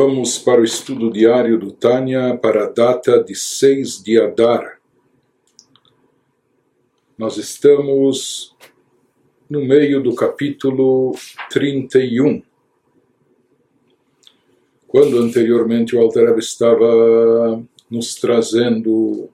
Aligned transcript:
Vamos 0.00 0.38
para 0.38 0.60
o 0.60 0.64
estudo 0.64 1.10
diário 1.10 1.58
do 1.58 1.72
Tânia 1.72 2.38
para 2.40 2.66
a 2.66 2.70
data 2.70 3.20
de 3.20 3.34
6 3.34 4.00
de 4.00 4.16
Adar. 4.20 4.78
Nós 7.18 7.36
estamos 7.36 8.54
no 9.50 9.64
meio 9.64 10.00
do 10.00 10.14
capítulo 10.14 11.16
31. 11.50 12.40
Quando 14.86 15.18
anteriormente 15.18 15.96
o 15.96 16.00
Alter 16.00 16.38
estava 16.38 17.60
nos 17.90 18.14
trazendo 18.14 19.28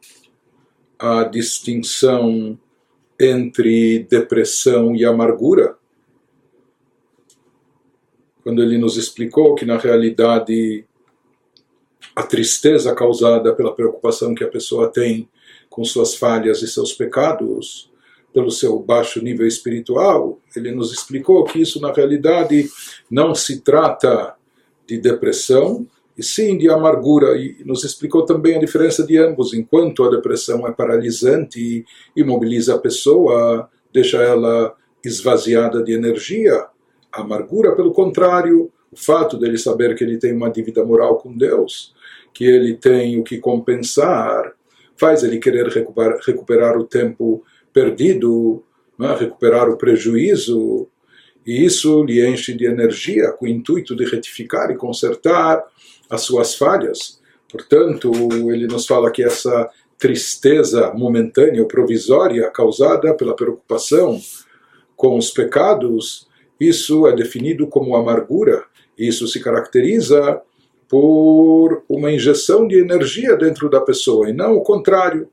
a 0.98 1.24
distinção 1.24 2.58
entre 3.20 3.98
depressão 4.04 4.96
e 4.96 5.04
amargura, 5.04 5.73
quando 8.44 8.62
ele 8.62 8.78
nos 8.78 8.96
explicou 8.96 9.54
que 9.54 9.64
na 9.64 9.78
realidade 9.78 10.84
a 12.14 12.22
tristeza 12.22 12.94
causada 12.94 13.54
pela 13.54 13.74
preocupação 13.74 14.34
que 14.34 14.44
a 14.44 14.48
pessoa 14.48 14.88
tem 14.88 15.28
com 15.68 15.82
suas 15.82 16.14
falhas 16.14 16.62
e 16.62 16.68
seus 16.68 16.92
pecados, 16.92 17.90
pelo 18.32 18.50
seu 18.50 18.78
baixo 18.78 19.22
nível 19.22 19.46
espiritual, 19.46 20.38
ele 20.54 20.70
nos 20.70 20.92
explicou 20.92 21.44
que 21.44 21.60
isso 21.60 21.80
na 21.80 21.92
realidade 21.92 22.68
não 23.10 23.34
se 23.34 23.60
trata 23.60 24.34
de 24.86 24.98
depressão, 24.98 25.86
e 26.16 26.22
sim 26.22 26.56
de 26.56 26.70
amargura, 26.70 27.36
e 27.36 27.56
nos 27.64 27.82
explicou 27.82 28.24
também 28.24 28.56
a 28.56 28.60
diferença 28.60 29.04
de 29.04 29.16
ambos. 29.18 29.52
Enquanto 29.52 30.04
a 30.04 30.10
depressão 30.10 30.66
é 30.66 30.70
paralisante 30.70 31.58
e 31.58 31.84
imobiliza 32.20 32.74
a 32.74 32.78
pessoa, 32.78 33.68
deixa 33.92 34.18
ela 34.18 34.74
esvaziada 35.04 35.82
de 35.82 35.92
energia, 35.92 36.66
amargura, 37.14 37.74
pelo 37.74 37.92
contrário, 37.92 38.70
o 38.90 38.96
fato 38.96 39.36
dele 39.36 39.58
saber 39.58 39.94
que 39.94 40.04
ele 40.04 40.18
tem 40.18 40.32
uma 40.32 40.50
dívida 40.50 40.84
moral 40.84 41.18
com 41.18 41.36
Deus, 41.36 41.94
que 42.32 42.44
ele 42.44 42.74
tem 42.74 43.18
o 43.18 43.24
que 43.24 43.38
compensar, 43.38 44.52
faz 44.96 45.22
ele 45.22 45.38
querer 45.38 45.66
recuperar, 45.68 46.18
recuperar 46.24 46.78
o 46.78 46.84
tempo 46.84 47.42
perdido, 47.72 48.62
é? 49.00 49.14
recuperar 49.14 49.68
o 49.68 49.76
prejuízo, 49.76 50.88
e 51.44 51.64
isso 51.64 52.02
lhe 52.04 52.24
enche 52.26 52.54
de 52.54 52.64
energia 52.64 53.32
com 53.32 53.44
o 53.44 53.48
intuito 53.48 53.94
de 53.94 54.04
retificar 54.04 54.70
e 54.70 54.76
consertar 54.76 55.62
as 56.08 56.22
suas 56.22 56.54
falhas. 56.54 57.20
Portanto, 57.50 58.10
ele 58.50 58.66
nos 58.66 58.86
fala 58.86 59.10
que 59.10 59.22
essa 59.22 59.68
tristeza 59.98 60.92
momentânea 60.94 61.62
ou 61.62 61.68
provisória 61.68 62.50
causada 62.50 63.14
pela 63.14 63.36
preocupação 63.36 64.20
com 64.96 65.18
os 65.18 65.30
pecados 65.30 66.23
isso 66.58 67.06
é 67.06 67.14
definido 67.14 67.66
como 67.66 67.96
amargura. 67.96 68.64
Isso 68.96 69.26
se 69.26 69.40
caracteriza 69.40 70.40
por 70.88 71.82
uma 71.88 72.12
injeção 72.12 72.68
de 72.68 72.78
energia 72.78 73.36
dentro 73.36 73.68
da 73.68 73.80
pessoa 73.80 74.28
e 74.28 74.32
não 74.32 74.54
o 74.56 74.62
contrário. 74.62 75.28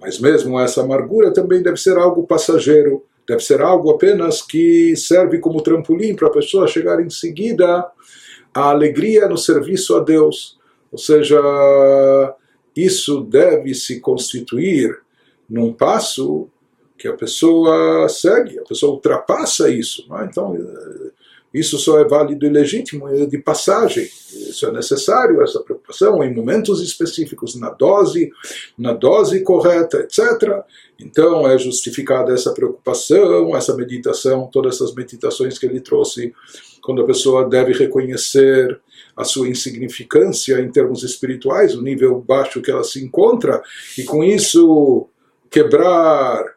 Mas 0.00 0.18
mesmo 0.18 0.58
essa 0.58 0.82
amargura 0.82 1.32
também 1.32 1.62
deve 1.62 1.76
ser 1.76 1.96
algo 1.96 2.26
passageiro, 2.26 3.04
deve 3.28 3.42
ser 3.42 3.60
algo 3.60 3.90
apenas 3.90 4.42
que 4.42 4.96
serve 4.96 5.38
como 5.38 5.62
trampolim 5.62 6.14
para 6.14 6.28
a 6.28 6.32
pessoa 6.32 6.66
chegar 6.66 7.00
em 7.00 7.10
seguida 7.10 7.86
à 8.54 8.70
alegria 8.70 9.28
no 9.28 9.36
serviço 9.36 9.94
a 9.94 10.00
Deus. 10.00 10.58
Ou 10.90 10.98
seja, 10.98 11.38
isso 12.74 13.20
deve 13.20 13.74
se 13.74 14.00
constituir 14.00 14.98
num 15.48 15.72
passo 15.72 16.48
que 16.96 17.08
a 17.08 17.12
pessoa 17.14 18.08
segue, 18.08 18.58
a 18.58 18.62
pessoa 18.62 18.92
ultrapassa 18.92 19.68
isso. 19.68 20.06
É? 20.14 20.24
Então, 20.24 20.54
eh, 20.54 21.10
isso 21.52 21.76
só 21.78 21.98
é 22.00 22.04
válido 22.04 22.46
e 22.46 22.48
legítimo 22.48 23.08
é 23.08 23.26
de 23.26 23.38
passagem. 23.38 24.04
Isso 24.04 24.66
é 24.66 24.72
necessário, 24.72 25.42
essa 25.42 25.60
preocupação, 25.60 26.24
em 26.24 26.34
momentos 26.34 26.80
específicos, 26.80 27.54
na 27.56 27.68
dose, 27.70 28.32
na 28.78 28.94
dose 28.94 29.40
correta, 29.42 29.98
etc. 29.98 30.62
Então, 30.98 31.46
é 31.46 31.58
justificada 31.58 32.32
essa 32.32 32.54
preocupação, 32.54 33.54
essa 33.54 33.76
meditação, 33.76 34.48
todas 34.50 34.76
essas 34.76 34.94
meditações 34.94 35.58
que 35.58 35.66
ele 35.66 35.80
trouxe, 35.80 36.32
quando 36.80 37.02
a 37.02 37.06
pessoa 37.06 37.48
deve 37.48 37.72
reconhecer 37.72 38.80
a 39.14 39.24
sua 39.24 39.48
insignificância 39.48 40.58
em 40.58 40.70
termos 40.70 41.02
espirituais, 41.02 41.74
o 41.74 41.82
nível 41.82 42.18
baixo 42.26 42.62
que 42.62 42.70
ela 42.70 42.82
se 42.82 43.04
encontra, 43.04 43.62
e 43.98 44.04
com 44.04 44.24
isso 44.24 45.06
quebrar 45.50 46.54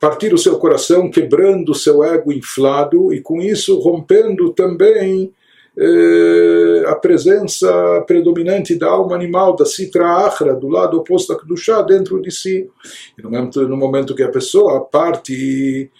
partir 0.00 0.32
o 0.32 0.38
seu 0.38 0.58
coração, 0.58 1.10
quebrando 1.10 1.72
o 1.72 1.74
seu 1.74 2.04
ego 2.04 2.32
inflado 2.32 3.12
e 3.12 3.20
com 3.20 3.40
isso 3.40 3.78
rompendo 3.78 4.52
também 4.52 5.32
eh, 5.76 6.84
a 6.86 6.94
presença 6.96 8.02
predominante 8.06 8.74
da 8.74 8.88
alma 8.88 9.14
animal, 9.14 9.54
da 9.54 9.64
citra 9.64 10.26
achra, 10.26 10.54
do 10.54 10.68
lado 10.68 10.98
oposto 10.98 11.36
do 11.46 11.56
chá 11.56 11.82
dentro 11.82 12.20
de 12.20 12.30
si. 12.30 12.68
E 13.16 13.22
no 13.22 13.30
momento, 13.30 13.68
no 13.68 13.76
momento 13.76 14.14
que 14.14 14.22
a 14.22 14.30
pessoa 14.30 14.84
parte 14.84 15.90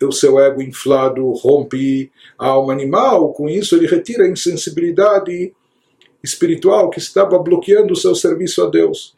o 0.00 0.12
seu 0.12 0.38
ego 0.38 0.62
inflado, 0.62 1.28
rompe 1.32 2.10
a 2.38 2.46
alma 2.46 2.72
animal, 2.72 3.32
com 3.32 3.48
isso 3.48 3.74
ele 3.74 3.86
retira 3.86 4.24
a 4.24 4.28
insensibilidade 4.28 5.52
espiritual 6.22 6.90
que 6.90 6.98
estava 6.98 7.38
bloqueando 7.38 7.92
o 7.92 7.96
seu 7.96 8.14
serviço 8.14 8.62
a 8.62 8.70
Deus. 8.70 9.16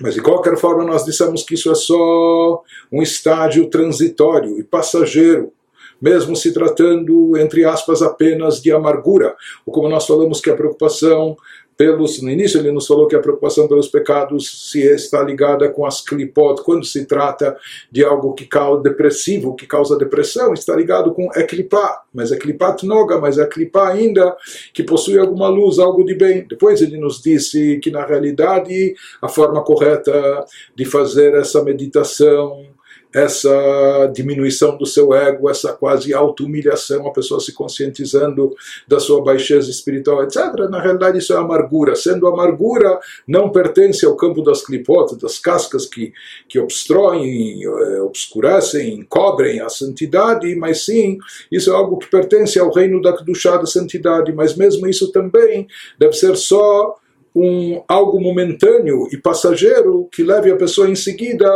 Mas 0.00 0.14
de 0.14 0.22
qualquer 0.22 0.56
forma, 0.56 0.84
nós 0.84 1.04
dissemos 1.04 1.42
que 1.42 1.54
isso 1.54 1.70
é 1.70 1.74
só 1.74 2.62
um 2.90 3.02
estágio 3.02 3.68
transitório 3.68 4.58
e 4.58 4.64
passageiro, 4.64 5.52
mesmo 6.00 6.34
se 6.34 6.52
tratando, 6.52 7.36
entre 7.36 7.64
aspas, 7.64 8.02
apenas 8.02 8.60
de 8.60 8.72
amargura. 8.72 9.34
Ou 9.64 9.72
como 9.72 9.88
nós 9.88 10.06
falamos 10.06 10.40
que 10.40 10.50
a 10.50 10.56
preocupação 10.56 11.36
pelos, 11.76 12.22
no 12.22 12.30
início 12.30 12.58
ele 12.58 12.70
nos 12.70 12.86
falou 12.86 13.06
que 13.06 13.16
a 13.16 13.20
preocupação 13.20 13.66
pelos 13.66 13.88
pecados 13.88 14.70
se 14.70 14.80
está 14.80 15.22
ligada 15.22 15.68
com 15.68 15.84
as 15.84 16.00
clipot, 16.00 16.62
quando 16.62 16.84
se 16.84 17.04
trata 17.06 17.56
de 17.90 18.04
algo 18.04 18.34
que 18.34 18.46
causa 18.46 18.82
depressivo, 18.82 19.54
que 19.54 19.66
causa 19.66 19.98
depressão, 19.98 20.54
está 20.54 20.74
ligado 20.76 21.12
com 21.12 21.28
eclipá, 21.34 22.02
mas 22.12 22.30
eclipat 22.30 22.84
noga, 22.84 23.18
mas 23.18 23.38
eclipá 23.38 23.90
ainda 23.90 24.36
que 24.72 24.82
possui 24.82 25.18
alguma 25.18 25.48
luz, 25.48 25.78
algo 25.78 26.04
de 26.04 26.14
bem. 26.14 26.46
Depois 26.48 26.80
ele 26.80 26.96
nos 26.96 27.20
disse 27.20 27.78
que 27.78 27.90
na 27.90 28.04
realidade 28.04 28.94
a 29.20 29.28
forma 29.28 29.62
correta 29.62 30.44
de 30.74 30.84
fazer 30.84 31.34
essa 31.34 31.62
meditação 31.62 32.73
essa 33.14 34.10
diminuição 34.12 34.76
do 34.76 34.84
seu 34.84 35.14
ego, 35.14 35.48
essa 35.48 35.72
quase 35.72 36.12
auto-humilhação, 36.12 37.06
a 37.06 37.12
pessoa 37.12 37.40
se 37.40 37.52
conscientizando 37.52 38.52
da 38.88 38.98
sua 38.98 39.22
baixeza 39.22 39.70
espiritual, 39.70 40.24
etc. 40.24 40.68
Na 40.68 40.80
realidade, 40.80 41.18
isso 41.18 41.32
é 41.32 41.36
amargura. 41.36 41.94
Sendo 41.94 42.26
amargura, 42.26 42.98
não 43.26 43.50
pertence 43.50 44.04
ao 44.04 44.16
campo 44.16 44.42
das 44.42 44.64
clipotas, 44.64 45.16
das 45.18 45.38
cascas 45.38 45.86
que, 45.86 46.12
que 46.48 46.58
obstroem, 46.58 47.62
eh, 47.64 48.00
obscurecem, 48.02 49.04
cobrem 49.08 49.60
a 49.60 49.68
santidade, 49.68 50.54
mas 50.56 50.84
sim, 50.84 51.18
isso 51.52 51.70
é 51.70 51.74
algo 51.74 51.98
que 51.98 52.10
pertence 52.10 52.58
ao 52.58 52.72
reino 52.72 53.00
da 53.00 53.16
Kedushá, 53.16 53.56
da 53.56 53.66
santidade. 53.66 54.32
Mas 54.32 54.56
mesmo 54.56 54.88
isso 54.88 55.12
também 55.12 55.68
deve 55.98 56.14
ser 56.14 56.36
só 56.36 56.96
um 57.34 57.82
algo 57.88 58.20
momentâneo 58.20 59.08
e 59.12 59.16
passageiro 59.16 60.08
que 60.12 60.22
leve 60.22 60.52
a 60.52 60.56
pessoa 60.56 60.88
em 60.88 60.94
seguida 60.94 61.48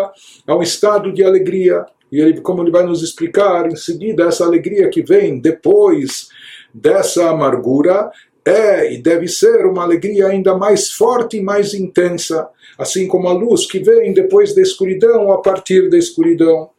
a 0.47 0.57
um 0.57 0.63
estado 0.63 1.13
de 1.13 1.23
alegria. 1.23 1.87
E 2.11 2.21
ele, 2.21 2.41
como 2.41 2.63
ele 2.63 2.71
vai 2.71 2.85
nos 2.85 3.03
explicar 3.03 3.67
em 3.71 3.77
seguida, 3.77 4.25
essa 4.25 4.45
alegria 4.45 4.89
que 4.89 5.03
vem 5.03 5.39
depois 5.39 6.29
dessa 6.75 7.31
amargura 7.31 8.11
é 8.45 8.93
e 8.93 8.99
deve 8.99 9.29
ser 9.29 9.67
uma 9.67 9.83
alegria 9.83 10.29
ainda 10.29 10.57
mais 10.57 10.91
forte 10.91 11.37
e 11.37 11.43
mais 11.43 11.75
intensa, 11.75 12.49
assim 12.79 13.07
como 13.07 13.29
a 13.29 13.33
luz 13.33 13.67
que 13.67 13.79
vem 13.79 14.13
depois 14.13 14.55
da 14.55 14.63
escuridão, 14.63 15.31
a 15.31 15.39
partir 15.39 15.91
da 15.91 15.99
escuridão. 15.99 16.71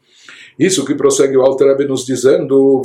Isso 0.60 0.84
que 0.84 0.94
prossegue 0.94 1.38
o 1.38 1.42
Alter 1.42 1.88
nos 1.88 2.06
dizendo, 2.06 2.82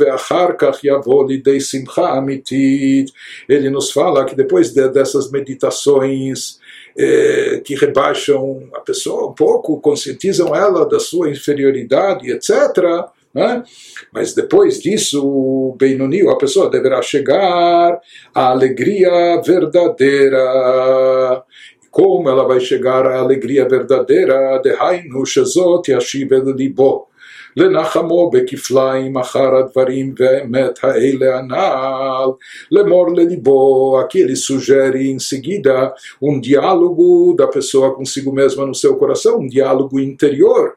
ele 3.49 3.69
nos 3.69 3.91
fala 3.91 4.25
que 4.25 4.37
depois 4.37 4.73
de, 4.73 4.89
dessas 4.91 5.29
meditações 5.29 6.61
eh, 6.97 7.61
que 7.65 7.75
rebaixam 7.75 8.69
a 8.75 8.81
pessoa 8.81 9.29
um 9.31 9.35
pouco, 9.35 9.81
conscientizam 9.81 10.55
ela 10.55 10.89
da 10.89 11.01
sua 11.01 11.29
inferioridade, 11.29 12.31
etc., 12.31 13.11
né? 13.35 13.65
Mas 14.13 14.33
depois 14.33 14.81
disso, 14.81 15.75
Benoni, 15.77 16.23
a 16.29 16.37
pessoa 16.37 16.71
deverá 16.71 17.03
chegar 17.03 18.01
à 18.33 18.51
alegria 18.51 19.43
verdadeira. 19.45 21.43
Como 21.91 22.29
ela 22.29 22.47
vai 22.47 22.61
chegar 22.61 23.05
à 23.07 23.19
alegria 23.19 23.69
verdadeira? 23.69 24.61
Dehainu 24.63 25.27
shezot 25.27 25.91
yashiv 25.91 26.31
libo. 26.57 27.09
לנחמו 27.58 28.30
בכפליים 28.30 29.18
אחר 29.18 29.56
הדברים 29.56 30.14
והאמת 30.18 30.80
האלה 30.84 31.38
הנ"ל, 31.38 32.30
למור 32.72 33.16
לליבו, 33.16 34.00
aqui 34.00 34.20
ele 34.20 34.36
sugere 34.36 35.10
em 35.10 35.20
seguida 35.20 35.94
um 36.22 36.40
diálogo 36.40 37.36
da 37.38 37.48
pessoa 37.48 37.94
consigo 37.96 38.32
mesma 38.32 38.66
no 38.66 38.76
seu 38.76 38.96
coração, 38.96 39.40
um 39.40 39.48
diálogo 39.48 40.00
interior, 40.00 40.76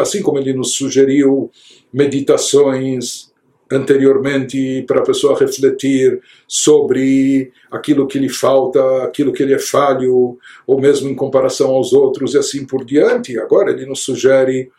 assim 0.00 0.22
como 0.22 0.38
ele 0.38 0.52
nos 0.52 0.72
sugeriu 0.72 1.50
meditações 1.92 3.30
anteriormente 3.70 4.84
para 4.86 5.00
a 5.00 5.04
pessoa 5.04 5.38
refletir 5.38 6.20
sobre 6.46 7.50
aquilo 7.70 8.06
que 8.06 8.18
lhe 8.18 8.28
falta, 8.28 9.02
aquilo 9.02 9.32
que 9.32 9.42
ele 9.42 9.54
é 9.54 9.58
falho, 9.58 10.38
ou 10.66 10.80
mesmo 10.80 11.08
em 11.08 11.14
comparação 11.14 11.70
aos 11.70 11.92
outros 11.92 12.34
e 12.34 12.38
assim 12.38 12.64
por 12.64 12.84
diante. 12.84 13.38
Agora 13.38 13.72
ele 13.72 13.84
nos 13.86 14.04
sugere 14.04 14.70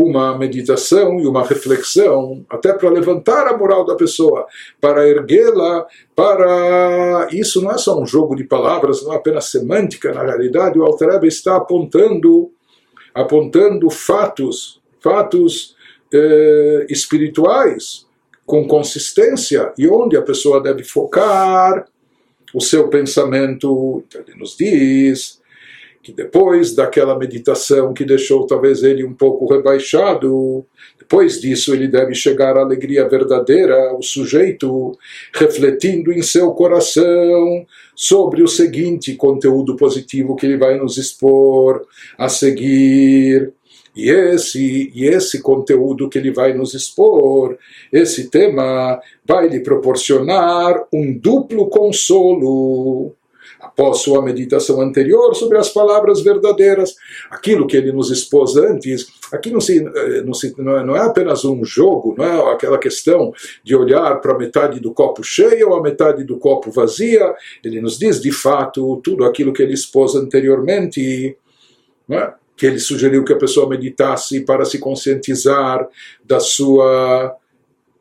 uma 0.00 0.38
meditação 0.38 1.18
e 1.18 1.26
uma 1.26 1.44
reflexão, 1.44 2.44
até 2.48 2.72
para 2.72 2.88
levantar 2.88 3.48
a 3.48 3.56
moral 3.56 3.84
da 3.84 3.96
pessoa, 3.96 4.46
para 4.80 5.08
erguê-la, 5.08 5.86
para. 6.14 7.28
Isso 7.32 7.60
não 7.60 7.72
é 7.72 7.78
só 7.78 8.00
um 8.00 8.06
jogo 8.06 8.36
de 8.36 8.44
palavras, 8.44 9.02
não 9.02 9.12
é 9.12 9.16
apenas 9.16 9.46
semântica, 9.46 10.12
na 10.12 10.22
realidade, 10.22 10.78
o 10.78 10.84
Alter 10.84 11.24
está 11.24 11.56
apontando, 11.56 12.52
apontando 13.12 13.90
fatos, 13.90 14.80
fatos 15.00 15.76
eh, 16.14 16.86
espirituais 16.88 18.06
com 18.46 18.66
consistência 18.66 19.72
e 19.76 19.88
onde 19.88 20.16
a 20.16 20.22
pessoa 20.22 20.62
deve 20.62 20.84
focar 20.84 21.86
o 22.54 22.60
seu 22.60 22.88
pensamento. 22.88 24.04
Então 24.06 24.22
ele 24.26 24.38
nos 24.38 24.56
diz 24.56 25.40
que 26.08 26.12
depois 26.14 26.74
daquela 26.74 27.18
meditação 27.18 27.92
que 27.92 28.02
deixou 28.02 28.46
talvez 28.46 28.82
ele 28.82 29.04
um 29.04 29.12
pouco 29.12 29.46
rebaixado, 29.52 30.64
depois 30.98 31.38
disso 31.38 31.74
ele 31.74 31.86
deve 31.86 32.14
chegar 32.14 32.56
à 32.56 32.60
alegria 32.60 33.06
verdadeira, 33.06 33.94
o 33.94 34.02
sujeito 34.02 34.96
refletindo 35.34 36.10
em 36.10 36.22
seu 36.22 36.52
coração 36.52 37.66
sobre 37.94 38.42
o 38.42 38.48
seguinte 38.48 39.16
conteúdo 39.16 39.76
positivo 39.76 40.34
que 40.34 40.46
ele 40.46 40.56
vai 40.56 40.78
nos 40.78 40.96
expor 40.96 41.86
a 42.16 42.26
seguir. 42.26 43.52
E 43.94 44.08
esse, 44.08 44.90
e 44.94 45.04
esse 45.04 45.42
conteúdo 45.42 46.08
que 46.08 46.16
ele 46.16 46.32
vai 46.32 46.54
nos 46.54 46.72
expor, 46.72 47.58
esse 47.92 48.30
tema, 48.30 48.98
vai 49.26 49.48
lhe 49.48 49.60
proporcionar 49.60 50.86
um 50.90 51.12
duplo 51.12 51.68
consolo 51.68 53.14
após 53.60 53.98
sua 53.98 54.22
meditação 54.22 54.80
anterior 54.80 55.34
sobre 55.34 55.58
as 55.58 55.68
palavras 55.68 56.20
verdadeiras. 56.20 56.94
Aquilo 57.30 57.66
que 57.66 57.76
ele 57.76 57.92
nos 57.92 58.10
expôs 58.10 58.56
antes, 58.56 59.06
aqui 59.32 59.50
não, 59.50 59.60
se, 59.60 59.78
eh, 59.78 60.22
não, 60.22 60.34
se, 60.34 60.54
é, 60.58 60.62
não 60.62 60.96
é 60.96 61.00
apenas 61.00 61.44
um 61.44 61.64
jogo, 61.64 62.14
não 62.16 62.24
é 62.24 62.52
aquela 62.52 62.78
questão 62.78 63.32
de 63.62 63.74
olhar 63.74 64.20
para 64.20 64.32
a 64.32 64.38
metade 64.38 64.80
do 64.80 64.92
copo 64.92 65.22
cheio 65.22 65.70
ou 65.70 65.76
a 65.76 65.82
metade 65.82 66.24
do 66.24 66.38
copo 66.38 66.70
vazia. 66.70 67.34
Ele 67.64 67.80
nos 67.80 67.98
diz 67.98 68.20
de 68.20 68.32
fato 68.32 69.00
tudo 69.02 69.24
aquilo 69.24 69.52
que 69.52 69.62
ele 69.62 69.74
expôs 69.74 70.14
anteriormente. 70.14 71.36
É? 72.10 72.32
que 72.56 72.66
ele 72.66 72.80
sugeriu 72.80 73.24
que 73.24 73.32
a 73.32 73.38
pessoa 73.38 73.68
meditasse 73.68 74.40
para 74.40 74.64
se 74.64 74.80
conscientizar 74.80 75.88
da 76.24 76.40
sua 76.40 77.36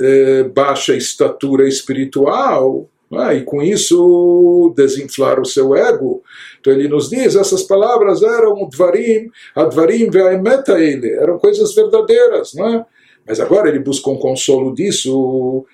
eh, 0.02 0.44
baixa 0.44 0.96
estatura 0.96 1.68
espiritual, 1.68 2.90
é? 3.14 3.38
e 3.38 3.44
com 3.44 3.62
isso 3.62 4.74
desinflar 4.76 5.40
o 5.40 5.46
seu 5.46 5.76
ego. 5.76 6.22
Então 6.60 6.74
ele 6.74 6.88
nos 6.88 7.10
diz, 7.10 7.36
essas 7.36 7.64
palavras 7.64 8.22
eram 8.22 8.68
dvarim, 8.70 9.30
advarim 9.56 10.10
ve'aemet 10.10 10.70
ele, 10.70 11.12
eram 11.12 11.38
coisas 11.38 11.74
verdadeiras, 11.74 12.54
não 12.54 12.68
é? 12.68 12.86
Mas 13.26 13.40
agora 13.40 13.70
ele 13.70 13.80
busca 13.80 14.10
um 14.10 14.18
consolo 14.18 14.74
disso 14.74 15.66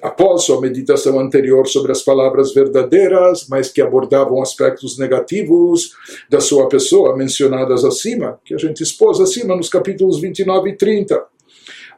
após 0.00 0.44
sua 0.44 0.60
meditação 0.60 1.18
anterior 1.18 1.66
sobre 1.66 1.92
as 1.92 2.02
palavras 2.02 2.54
verdadeiras, 2.54 3.46
mas 3.48 3.70
que 3.70 3.82
abordavam 3.82 4.40
aspectos 4.40 4.98
negativos 4.98 5.92
da 6.30 6.40
sua 6.40 6.68
pessoa 6.68 7.16
mencionadas 7.16 7.84
acima, 7.84 8.40
que 8.44 8.54
a 8.54 8.58
gente 8.58 8.82
expôs 8.82 9.20
acima 9.20 9.54
nos 9.54 9.68
capítulos 9.68 10.20
29 10.20 10.70
e 10.70 10.76
30. 10.76 11.22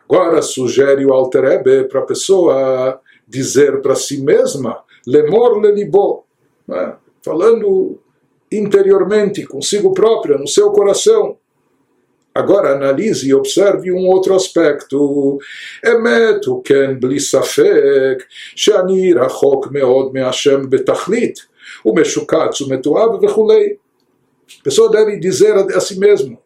Agora 0.09 0.43
sugere 0.43 1.05
o 1.05 1.13
Alter 1.13 1.63
para 1.89 2.01
a 2.01 2.07
pessoa 2.07 3.01
dizer 3.28 3.82
para 3.82 3.96
si 3.96 4.22
mesma, 4.22 4.84
lemor 5.06 5.60
lelibo, 5.62 6.26
né? 6.68 6.96
falando 7.24 8.00
interiormente, 8.52 9.46
consigo 9.46 9.94
própria, 9.94 10.38
no 10.38 10.48
seu 10.48 10.72
coração, 10.72 11.38
Agora 12.34 12.74
analise 12.74 13.28
e 13.28 13.34
observe 13.34 13.92
um 13.92 14.08
outro 14.08 14.36
aspecto. 14.36 15.38
אמת 15.86 16.46
הוא 16.46 16.64
כן 16.64 17.00
בלי 17.00 17.20
ספק 17.20 18.24
שאני 18.56 19.14
רחוק 19.14 19.68
מאוד 19.72 20.14
מהשם 20.14 20.70
בתכלית 20.70 21.40
ומשוקץ 21.86 22.62
ומתועב 22.62 23.24
וכולי. 23.24 23.76
A 24.60 24.64
pessoa 24.64 24.90
deve 24.90 25.20
dizer 25.20 25.56
a 25.76 25.80
si 25.80 26.00
mesmo, 26.00 26.38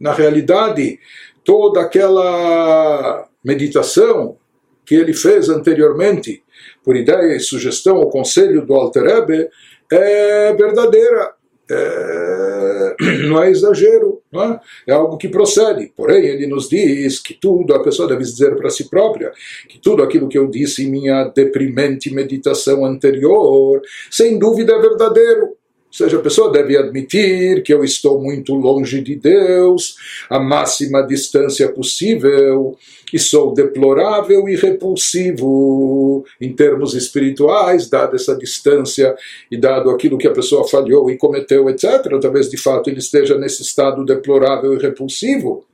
na 0.00 0.12
realidade, 0.12 0.98
toda 1.44 1.82
aquela 1.82 3.28
meditação 3.44 4.36
que 4.89 4.95
ele 4.95 5.13
fez 5.13 5.49
anteriormente, 5.49 6.41
por 6.83 6.95
ideia 6.95 7.35
e 7.35 7.39
sugestão 7.39 7.97
ou 7.97 8.09
conselho 8.09 8.65
do 8.65 8.73
Alter 8.73 9.05
Ebe, 9.05 9.47
é 9.91 10.51
verdadeira, 10.55 11.35
é, 11.69 12.95
não 13.29 13.43
é 13.43 13.51
exagero, 13.51 14.19
não 14.31 14.43
é? 14.43 14.59
é 14.87 14.91
algo 14.91 15.15
que 15.15 15.29
procede. 15.29 15.93
Porém, 15.95 16.25
ele 16.25 16.47
nos 16.47 16.67
diz 16.67 17.19
que 17.19 17.35
tudo, 17.35 17.75
a 17.75 17.83
pessoa 17.83 18.07
deve 18.07 18.23
dizer 18.23 18.55
para 18.55 18.71
si 18.71 18.89
própria, 18.89 19.31
que 19.67 19.77
tudo 19.77 20.01
aquilo 20.01 20.27
que 20.27 20.39
eu 20.39 20.49
disse 20.49 20.83
em 20.83 20.89
minha 20.89 21.25
deprimente 21.25 22.11
meditação 22.11 22.83
anterior, 22.83 23.83
sem 24.09 24.39
dúvida 24.39 24.73
é 24.73 24.81
verdadeiro. 24.81 25.58
Ou 25.89 25.93
seja, 25.93 26.17
a 26.17 26.21
pessoa 26.21 26.51
deve 26.51 26.77
admitir 26.77 27.63
que 27.63 27.73
eu 27.73 27.83
estou 27.83 28.21
muito 28.21 28.53
longe 28.53 29.01
de 29.01 29.15
Deus, 29.15 29.95
a 30.29 30.39
máxima 30.39 31.01
distância 31.01 31.67
possível, 31.67 32.77
e 33.11 33.17
sou 33.17 33.55
deplorável 33.55 34.47
e 34.47 34.55
repulsivo 34.55 36.23
em 36.39 36.53
termos 36.53 36.93
espirituais, 36.93 37.89
dada 37.89 38.15
essa 38.15 38.35
distância 38.35 39.15
e 39.49 39.57
dado 39.57 39.89
aquilo 39.89 40.19
que 40.19 40.27
a 40.27 40.31
pessoa 40.31 40.67
falhou 40.67 41.09
e 41.09 41.17
cometeu, 41.17 41.67
etc. 41.67 42.05
Talvez 42.21 42.49
de 42.49 42.57
fato 42.57 42.87
ele 42.87 42.99
esteja 42.99 43.35
nesse 43.35 43.63
estado 43.63 44.05
deplorável 44.05 44.75
e 44.75 44.79
repulsivo. 44.79 45.65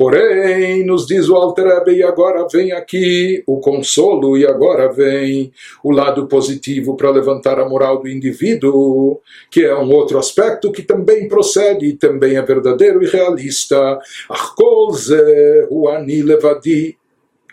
Porém, 0.00 0.82
nos 0.82 1.06
diz 1.06 1.28
o 1.28 1.36
Alter 1.36 1.84
e 1.88 2.02
agora 2.02 2.46
vem 2.50 2.72
aqui 2.72 3.42
o 3.46 3.60
consolo, 3.60 4.34
e 4.34 4.46
agora 4.46 4.90
vem 4.90 5.52
o 5.84 5.90
lado 5.92 6.26
positivo 6.26 6.96
para 6.96 7.10
levantar 7.10 7.60
a 7.60 7.68
moral 7.68 8.00
do 8.00 8.08
indivíduo, 8.08 9.20
que 9.50 9.62
é 9.62 9.76
um 9.76 9.92
outro 9.92 10.18
aspecto 10.18 10.72
que 10.72 10.82
também 10.82 11.28
procede 11.28 11.84
e 11.84 11.92
também 11.92 12.38
é 12.38 12.40
verdadeiro 12.40 13.02
e 13.02 13.06
realista. 13.06 13.98
Achkol 14.30 14.90
ze 14.94 15.66
hu 15.70 15.86
ani 15.86 16.22
levadi 16.22 16.96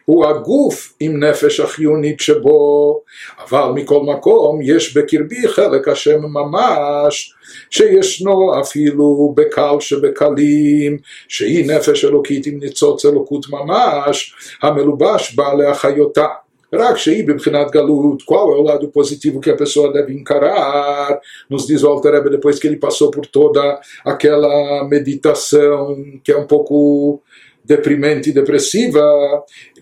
הוא 0.07 0.27
הגוף 0.27 0.93
עם 1.01 1.25
נפש 1.25 1.61
החיונית 1.61 2.21
שבו, 2.21 3.01
אבל 3.39 3.71
מכל 3.75 4.01
מקום 4.03 4.61
יש 4.63 4.97
בקרבי 4.97 5.49
חלק 5.49 5.89
השם 5.89 6.21
ממש, 6.23 7.35
שישנו 7.71 8.61
אפילו 8.61 9.35
בקל 9.37 9.81
שבקלים, 9.81 10.99
שהיא 11.29 11.67
נפש 11.67 12.05
אלוקית 12.05 12.47
עם 12.47 12.59
ניצוץ 12.59 13.05
אלוקות 13.05 13.47
ממש, 13.51 14.35
המלובש 14.63 15.35
בה 15.35 15.55
להחיותה. 15.55 16.27
רק 16.75 16.97
שהיא 16.97 17.29
בבחינת 17.29 17.71
גלות, 17.71 18.23
qual 18.23 18.53
é 18.53 18.57
o 18.57 18.63
lado 18.63 18.89
positivo 18.89 19.41
que 19.41 19.51
a 19.51 19.57
pessoa 19.57 19.93
deve 19.93 20.15
encarar? 20.15 21.21
Nos 21.51 21.67
diz 21.67 21.83
o 21.83 21.89
Alter 21.89 22.13
Rebbe 22.15 22.31
depois 22.31 22.59
que 22.59 22.67
ele 22.67 22.79
passou 22.79 23.11
por 23.11 23.27
toda 23.27 23.79
aquela 24.07 24.89
meditação 24.89 25.95
que 26.25 26.33
é 26.33 26.37
um 26.37 26.47
pouco 26.47 27.21
deprimente 27.68 28.30
e 28.30 28.34
depressiva, 28.34 29.02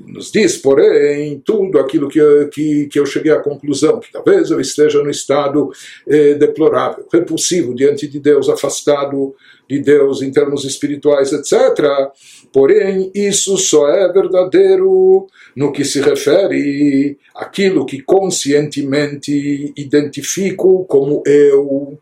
nos 0.01 0.31
diz, 0.31 0.57
porém, 0.57 1.39
tudo 1.45 1.79
aquilo 1.79 2.09
que, 2.09 2.19
que, 2.51 2.87
que 2.87 2.99
eu 2.99 3.05
cheguei 3.05 3.31
à 3.31 3.39
conclusão, 3.39 3.99
que 3.99 4.11
talvez 4.11 4.49
eu 4.49 4.59
esteja 4.59 5.03
no 5.03 5.09
estado 5.09 5.71
eh, 6.07 6.33
deplorável, 6.33 7.05
repulsivo 7.13 7.75
diante 7.75 8.07
de 8.07 8.19
Deus, 8.19 8.49
afastado 8.49 9.35
de 9.69 9.79
Deus 9.79 10.21
em 10.21 10.31
termos 10.31 10.63
espirituais, 10.63 11.31
etc. 11.31 12.11
Porém, 12.51 13.11
isso 13.13 13.57
só 13.57 13.89
é 13.89 14.11
verdadeiro 14.11 15.27
no 15.55 15.71
que 15.71 15.85
se 15.85 16.01
refere 16.01 17.17
àquilo 17.35 17.85
que 17.85 18.01
conscientemente 18.01 19.73
identifico 19.77 20.85
como 20.85 21.21
eu, 21.25 21.97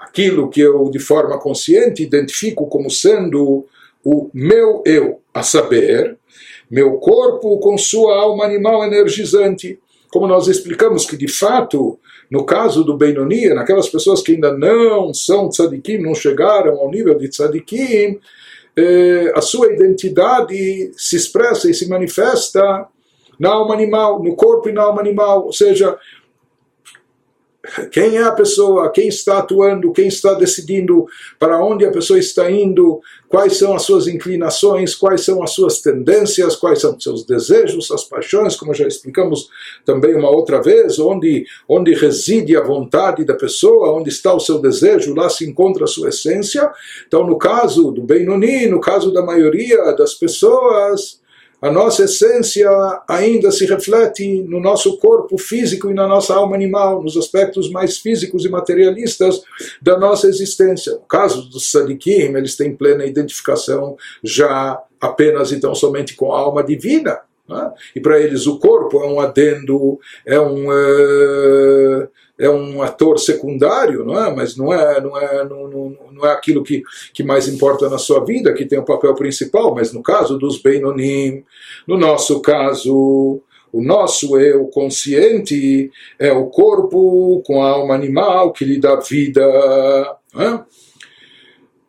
aquilo 0.00 0.50
que 0.50 0.60
eu 0.60 0.90
de 0.90 0.98
forma 0.98 1.38
consciente 1.38 2.02
identifico 2.02 2.66
como 2.66 2.90
sendo 2.90 3.66
o 4.04 4.30
meu 4.34 4.82
eu, 4.84 5.21
a 5.34 5.42
saber, 5.42 6.16
meu 6.70 6.98
corpo 6.98 7.58
com 7.58 7.76
sua 7.76 8.16
alma 8.16 8.44
animal 8.44 8.84
energizante. 8.84 9.78
Como 10.10 10.26
nós 10.26 10.46
explicamos 10.46 11.06
que, 11.06 11.16
de 11.16 11.28
fato, 11.28 11.98
no 12.30 12.44
caso 12.44 12.84
do 12.84 12.96
Beinonia, 12.96 13.54
naquelas 13.54 13.88
pessoas 13.88 14.22
que 14.22 14.32
ainda 14.32 14.56
não 14.56 15.12
são 15.12 15.48
tzadikim, 15.48 15.98
não 15.98 16.14
chegaram 16.14 16.78
ao 16.78 16.90
nível 16.90 17.16
de 17.16 17.28
tzadikim, 17.28 18.18
eh, 18.76 19.32
a 19.34 19.40
sua 19.40 19.72
identidade 19.72 20.92
se 20.96 21.16
expressa 21.16 21.70
e 21.70 21.74
se 21.74 21.88
manifesta 21.88 22.86
na 23.38 23.50
alma 23.50 23.74
animal, 23.74 24.22
no 24.22 24.34
corpo 24.34 24.68
e 24.68 24.72
na 24.72 24.82
alma 24.82 25.00
animal. 25.00 25.46
Ou 25.46 25.52
seja, 25.52 25.98
quem 27.92 28.16
é 28.16 28.22
a 28.22 28.32
pessoa, 28.32 28.90
quem 28.90 29.06
está 29.06 29.38
atuando, 29.38 29.92
quem 29.92 30.08
está 30.08 30.34
decidindo 30.34 31.06
para 31.38 31.64
onde 31.64 31.84
a 31.84 31.92
pessoa 31.92 32.18
está 32.18 32.50
indo, 32.50 33.00
quais 33.28 33.56
são 33.56 33.74
as 33.74 33.82
suas 33.82 34.08
inclinações, 34.08 34.96
quais 34.96 35.20
são 35.20 35.42
as 35.42 35.52
suas 35.52 35.80
tendências, 35.80 36.56
quais 36.56 36.80
são 36.80 36.96
os 36.96 37.02
seus 37.02 37.24
desejos, 37.24 37.90
as 37.92 38.02
paixões, 38.02 38.56
como 38.56 38.74
já 38.74 38.86
explicamos 38.86 39.48
também 39.84 40.14
uma 40.14 40.28
outra 40.28 40.60
vez, 40.60 40.98
onde, 40.98 41.46
onde 41.68 41.94
reside 41.94 42.56
a 42.56 42.62
vontade 42.62 43.24
da 43.24 43.34
pessoa, 43.34 43.92
onde 43.92 44.10
está 44.10 44.34
o 44.34 44.40
seu 44.40 44.58
desejo, 44.58 45.14
lá 45.14 45.30
se 45.30 45.48
encontra 45.48 45.84
a 45.84 45.88
sua 45.88 46.08
essência. 46.08 46.68
Então, 47.06 47.24
no 47.24 47.38
caso 47.38 47.92
do 47.92 48.02
Benoni, 48.02 48.66
no 48.66 48.80
caso 48.80 49.12
da 49.12 49.22
maioria 49.22 49.92
das 49.92 50.14
pessoas, 50.14 51.21
a 51.62 51.70
nossa 51.70 52.04
essência 52.04 52.68
ainda 53.08 53.52
se 53.52 53.64
reflete 53.64 54.42
no 54.42 54.58
nosso 54.58 54.98
corpo 54.98 55.38
físico 55.38 55.88
e 55.88 55.94
na 55.94 56.08
nossa 56.08 56.34
alma 56.34 56.56
animal, 56.56 57.00
nos 57.00 57.16
aspectos 57.16 57.70
mais 57.70 57.98
físicos 57.98 58.44
e 58.44 58.48
materialistas 58.48 59.42
da 59.80 59.96
nossa 59.96 60.26
existência. 60.26 60.94
No 60.94 61.02
caso 61.02 61.48
dos 61.48 61.70
sadikim, 61.70 62.34
eles 62.34 62.56
têm 62.56 62.74
plena 62.74 63.06
identificação 63.06 63.96
já 64.24 64.82
apenas 65.00 65.52
e 65.52 65.60
tão 65.60 65.72
somente 65.72 66.16
com 66.16 66.32
a 66.32 66.40
alma 66.40 66.64
divina. 66.64 67.20
Né? 67.48 67.72
E 67.94 68.00
para 68.00 68.18
eles 68.20 68.48
o 68.48 68.58
corpo 68.58 69.00
é 69.00 69.06
um 69.06 69.20
adendo, 69.20 70.00
é 70.26 70.40
um. 70.40 70.68
Uh, 70.68 72.08
é 72.42 72.50
um 72.50 72.82
ator 72.82 73.20
secundário, 73.20 74.04
não 74.04 74.20
é? 74.20 74.34
Mas 74.34 74.56
não 74.56 74.74
é, 74.74 75.00
não 75.00 75.16
é, 75.16 75.44
não, 75.48 75.68
não, 75.68 75.96
não, 76.10 76.26
é 76.26 76.32
aquilo 76.32 76.64
que, 76.64 76.82
que 77.14 77.22
mais 77.22 77.46
importa 77.46 77.88
na 77.88 77.98
sua 77.98 78.24
vida, 78.24 78.52
que 78.52 78.66
tem 78.66 78.80
o 78.80 78.84
papel 78.84 79.14
principal. 79.14 79.72
Mas 79.72 79.92
no 79.92 80.02
caso 80.02 80.36
dos 80.36 80.60
Beinonim, 80.60 81.44
no 81.86 81.96
nosso 81.96 82.40
caso, 82.40 83.40
o 83.72 83.80
nosso 83.80 84.36
eu 84.40 84.66
consciente 84.66 85.88
é 86.18 86.32
o 86.32 86.46
corpo 86.46 87.44
com 87.46 87.62
a 87.62 87.70
alma 87.70 87.94
animal 87.94 88.52
que 88.52 88.64
lhe 88.64 88.80
dá 88.80 88.96
vida. 88.96 89.40
É? 90.36 90.60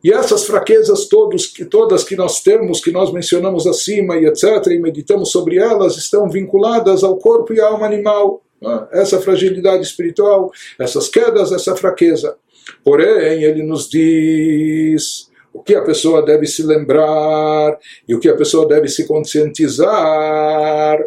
E 0.03 0.13
essas 0.13 0.45
fraquezas 0.45 1.07
todos, 1.07 1.51
todas 1.67 2.03
que 2.03 2.15
nós 2.15 2.43
temos, 2.43 2.79
que 2.79 2.91
nós 2.91 3.11
mencionamos 3.11 3.65
acima 3.65 4.17
e 4.17 4.25
etc., 4.25 4.67
e 4.67 4.77
meditamos 4.77 5.31
sobre 5.31 5.57
elas, 5.57 5.97
estão 5.97 6.29
vinculadas 6.29 7.03
ao 7.03 7.17
corpo 7.17 7.53
e 7.53 7.59
à 7.59 7.65
alma 7.69 7.87
animal. 7.87 8.43
Né? 8.63 8.87
essa 8.93 9.19
fragilidade 9.19 9.83
espiritual, 9.83 10.51
essas 10.79 11.09
quedas, 11.09 11.51
essa 11.51 11.75
fraqueza. 11.75 12.37
Porém, 12.83 13.43
ele 13.43 13.61
nos 13.61 13.89
diz 13.89 15.29
o 15.53 15.61
que 15.61 15.75
a 15.75 15.81
pessoa 15.81 16.23
deve 16.23 16.47
se 16.47 16.63
lembrar 16.63 17.77
e 18.07 18.15
o 18.15 18.19
que 18.19 18.29
a 18.29 18.35
pessoa 18.35 18.65
deve 18.65 18.87
se 18.87 19.05
conscientizar. 19.05 20.97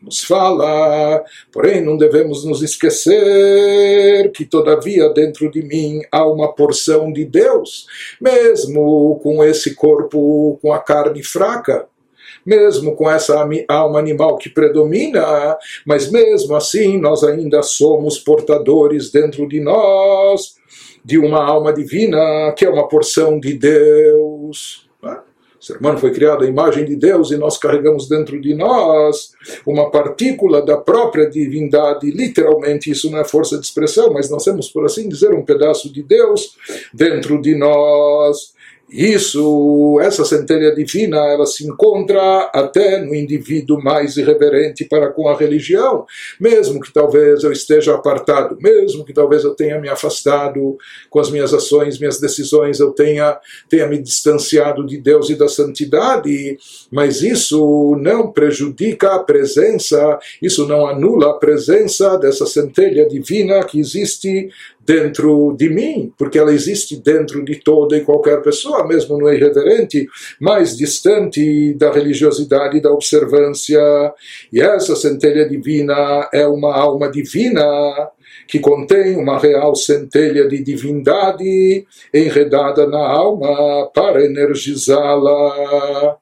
Nos 0.00 0.22
fala, 0.22 1.24
porém 1.50 1.82
não 1.82 1.96
devemos 1.96 2.44
nos 2.44 2.62
esquecer 2.62 4.30
que 4.32 4.44
todavia 4.44 5.08
dentro 5.08 5.50
de 5.50 5.62
mim 5.62 6.02
há 6.12 6.26
uma 6.26 6.52
porção 6.52 7.10
de 7.10 7.24
Deus, 7.24 7.86
mesmo 8.20 9.18
com 9.22 9.42
esse 9.42 9.74
corpo, 9.74 10.58
com 10.60 10.74
a 10.74 10.78
carne 10.78 11.22
fraca 11.22 11.86
mesmo 12.44 12.94
com 12.94 13.10
essa 13.10 13.46
alma 13.68 13.98
animal 13.98 14.36
que 14.36 14.50
predomina, 14.50 15.56
mas 15.86 16.10
mesmo 16.10 16.54
assim 16.54 16.98
nós 16.98 17.22
ainda 17.22 17.62
somos 17.62 18.18
portadores 18.18 19.10
dentro 19.10 19.48
de 19.48 19.60
nós 19.60 20.56
de 21.04 21.18
uma 21.18 21.44
alma 21.44 21.72
divina 21.72 22.52
que 22.56 22.64
é 22.64 22.70
uma 22.70 22.88
porção 22.88 23.38
de 23.38 23.54
Deus. 23.54 24.84
O 25.64 25.66
ser 25.66 25.78
humano 25.78 25.98
foi 25.98 26.12
criado 26.12 26.44
à 26.44 26.46
imagem 26.46 26.84
de 26.84 26.94
Deus 26.94 27.30
e 27.30 27.38
nós 27.38 27.56
carregamos 27.56 28.06
dentro 28.06 28.38
de 28.38 28.52
nós 28.52 29.32
uma 29.66 29.90
partícula 29.90 30.60
da 30.60 30.76
própria 30.76 31.28
divindade. 31.28 32.10
Literalmente, 32.10 32.90
isso 32.90 33.10
não 33.10 33.18
é 33.18 33.24
força 33.24 33.58
de 33.58 33.64
expressão, 33.64 34.12
mas 34.12 34.28
nós 34.28 34.44
temos, 34.44 34.68
por 34.68 34.84
assim 34.84 35.08
dizer, 35.08 35.32
um 35.32 35.42
pedaço 35.42 35.90
de 35.90 36.02
Deus 36.02 36.58
dentro 36.92 37.40
de 37.40 37.54
nós. 37.54 38.52
Isso, 38.88 39.98
essa 40.02 40.24
centelha 40.24 40.74
divina, 40.74 41.16
ela 41.16 41.46
se 41.46 41.66
encontra 41.66 42.50
até 42.54 43.00
no 43.00 43.14
indivíduo 43.14 43.82
mais 43.82 44.16
irreverente 44.16 44.84
para 44.84 45.10
com 45.10 45.26
a 45.26 45.36
religião, 45.36 46.04
mesmo 46.38 46.80
que 46.80 46.92
talvez 46.92 47.42
eu 47.42 47.50
esteja 47.50 47.94
apartado, 47.94 48.56
mesmo 48.60 49.04
que 49.04 49.12
talvez 49.12 49.42
eu 49.42 49.54
tenha 49.54 49.80
me 49.80 49.88
afastado 49.88 50.76
com 51.08 51.18
as 51.18 51.30
minhas 51.30 51.54
ações, 51.54 51.98
minhas 51.98 52.20
decisões, 52.20 52.78
eu 52.78 52.92
tenha, 52.92 53.38
tenha 53.68 53.88
me 53.88 53.98
distanciado 53.98 54.84
de 54.84 54.98
Deus 54.98 55.30
e 55.30 55.34
da 55.34 55.48
santidade, 55.48 56.58
mas 56.92 57.22
isso 57.22 57.96
não 58.00 58.30
prejudica 58.30 59.14
a 59.14 59.18
presença, 59.18 60.18
isso 60.42 60.68
não 60.68 60.86
anula 60.86 61.30
a 61.30 61.38
presença 61.38 62.18
dessa 62.18 62.46
centelha 62.46 63.08
divina 63.08 63.64
que 63.64 63.80
existe 63.80 64.50
dentro 64.86 65.54
de 65.56 65.68
mim, 65.68 66.12
porque 66.18 66.38
ela 66.38 66.52
existe 66.52 66.96
dentro 66.96 67.44
de 67.44 67.56
toda 67.56 67.96
e 67.96 68.02
qualquer 68.02 68.42
pessoa, 68.42 68.86
mesmo 68.86 69.18
no 69.18 69.32
irreverente, 69.32 70.06
mais 70.40 70.76
distante 70.76 71.74
da 71.74 71.90
religiosidade 71.90 72.76
e 72.76 72.80
da 72.80 72.92
observância. 72.92 73.80
E 74.52 74.60
essa 74.60 74.94
centelha 74.96 75.48
divina 75.48 76.28
é 76.32 76.46
uma 76.46 76.74
alma 76.74 77.10
divina 77.10 77.64
que 78.46 78.58
contém 78.58 79.16
uma 79.16 79.38
real 79.38 79.74
centelha 79.74 80.46
de 80.48 80.62
divindade 80.62 81.86
enredada 82.12 82.86
na 82.86 82.98
alma 82.98 83.90
para 83.94 84.24
energizá-la. 84.24 86.18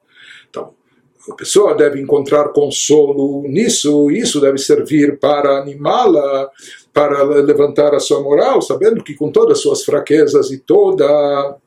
A 1.29 1.35
pessoa 1.35 1.73
deve 1.73 2.01
encontrar 2.01 2.49
consolo 2.49 3.43
nisso, 3.43 4.11
isso 4.11 4.41
deve 4.41 4.57
servir 4.57 5.17
para 5.19 5.59
animá-la 5.59 6.49
para 6.93 7.23
levantar 7.23 7.95
a 7.95 7.99
sua 7.99 8.21
moral, 8.21 8.61
sabendo 8.61 9.03
que 9.03 9.15
com 9.15 9.31
todas 9.31 9.57
as 9.57 9.63
suas 9.63 9.83
fraquezas 9.83 10.51
e 10.51 10.59
toda 10.59 11.57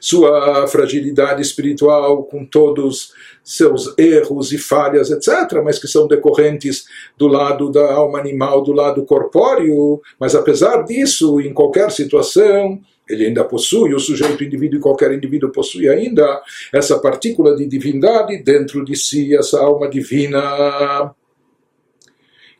sua 0.00 0.66
fragilidade 0.66 1.42
espiritual, 1.42 2.24
com 2.24 2.44
todos 2.44 3.12
seus 3.44 3.94
erros 3.98 4.52
e 4.52 4.58
falhas, 4.58 5.10
etc., 5.10 5.62
mas 5.64 5.78
que 5.78 5.88
são 5.88 6.06
decorrentes 6.06 6.84
do 7.16 7.26
lado 7.26 7.70
da 7.70 7.92
alma 7.92 8.18
animal, 8.18 8.62
do 8.62 8.72
lado 8.72 9.04
corpóreo, 9.04 10.00
mas 10.18 10.34
apesar 10.34 10.82
disso, 10.84 11.40
em 11.40 11.52
qualquer 11.52 11.90
situação, 11.90 12.80
ele 13.10 13.26
ainda 13.26 13.44
possui, 13.44 13.94
o 13.94 13.98
sujeito, 13.98 14.44
indivíduo 14.44 14.78
e 14.78 14.82
qualquer 14.82 15.12
indivíduo 15.12 15.50
possui 15.50 15.88
ainda 15.88 16.40
essa 16.72 16.98
partícula 16.98 17.56
de 17.56 17.66
divindade 17.66 18.42
dentro 18.42 18.84
de 18.84 18.96
si, 18.96 19.36
essa 19.36 19.60
alma 19.60 19.88
divina 19.88 21.12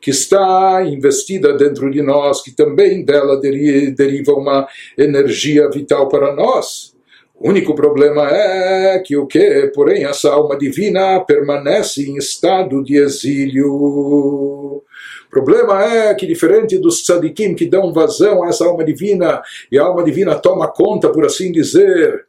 que 0.01 0.09
está 0.09 0.83
investida 0.83 1.53
dentro 1.55 1.89
de 1.91 2.01
nós, 2.01 2.41
que 2.41 2.51
também 2.51 3.05
dela 3.05 3.39
deriva 3.39 4.33
uma 4.33 4.67
energia 4.97 5.69
vital 5.69 6.09
para 6.09 6.35
nós. 6.35 6.95
O 7.35 7.49
único 7.49 7.73
problema 7.73 8.27
é 8.29 8.99
que 8.99 9.15
o 9.17 9.25
que, 9.25 9.71
porém, 9.73 10.05
essa 10.05 10.31
alma 10.31 10.57
divina 10.57 11.19
permanece 11.21 12.03
em 12.07 12.17
estado 12.17 12.83
de 12.83 12.97
exílio. 12.97 14.83
Problema 15.31 15.81
é 15.81 16.13
que, 16.13 16.27
diferente 16.27 16.77
dos 16.77 17.01
tzadikim 17.03 17.55
que 17.55 17.65
dão 17.65 17.93
vazão 17.93 18.43
a 18.43 18.49
essa 18.49 18.65
alma 18.65 18.83
divina, 18.83 19.41
e 19.71 19.79
a 19.79 19.83
alma 19.83 20.03
divina 20.03 20.35
toma 20.35 20.67
conta, 20.67 21.09
por 21.09 21.25
assim 21.25 21.53
dizer, 21.53 22.25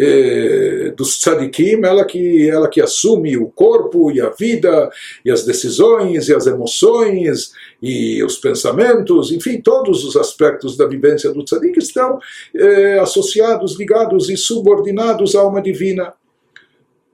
eh, 0.00 0.94
dos 0.96 1.18
tzadikim, 1.18 1.84
ela 1.84 2.04
que, 2.04 2.48
ela 2.48 2.68
que 2.68 2.80
assume 2.80 3.36
o 3.36 3.48
corpo 3.48 4.10
e 4.10 4.20
a 4.20 4.30
vida, 4.30 4.88
e 5.24 5.30
as 5.30 5.44
decisões, 5.44 6.28
e 6.28 6.34
as 6.34 6.46
emoções, 6.46 7.52
e 7.82 8.22
os 8.22 8.38
pensamentos, 8.38 9.32
enfim, 9.32 9.60
todos 9.60 10.04
os 10.04 10.16
aspectos 10.16 10.76
da 10.76 10.86
vivência 10.86 11.30
do 11.32 11.44
tzadik 11.44 11.78
estão 11.78 12.18
eh, 12.54 12.98
associados, 13.00 13.78
ligados 13.78 14.30
e 14.30 14.36
subordinados 14.36 15.34
à 15.34 15.40
alma 15.40 15.60
divina. 15.60 16.14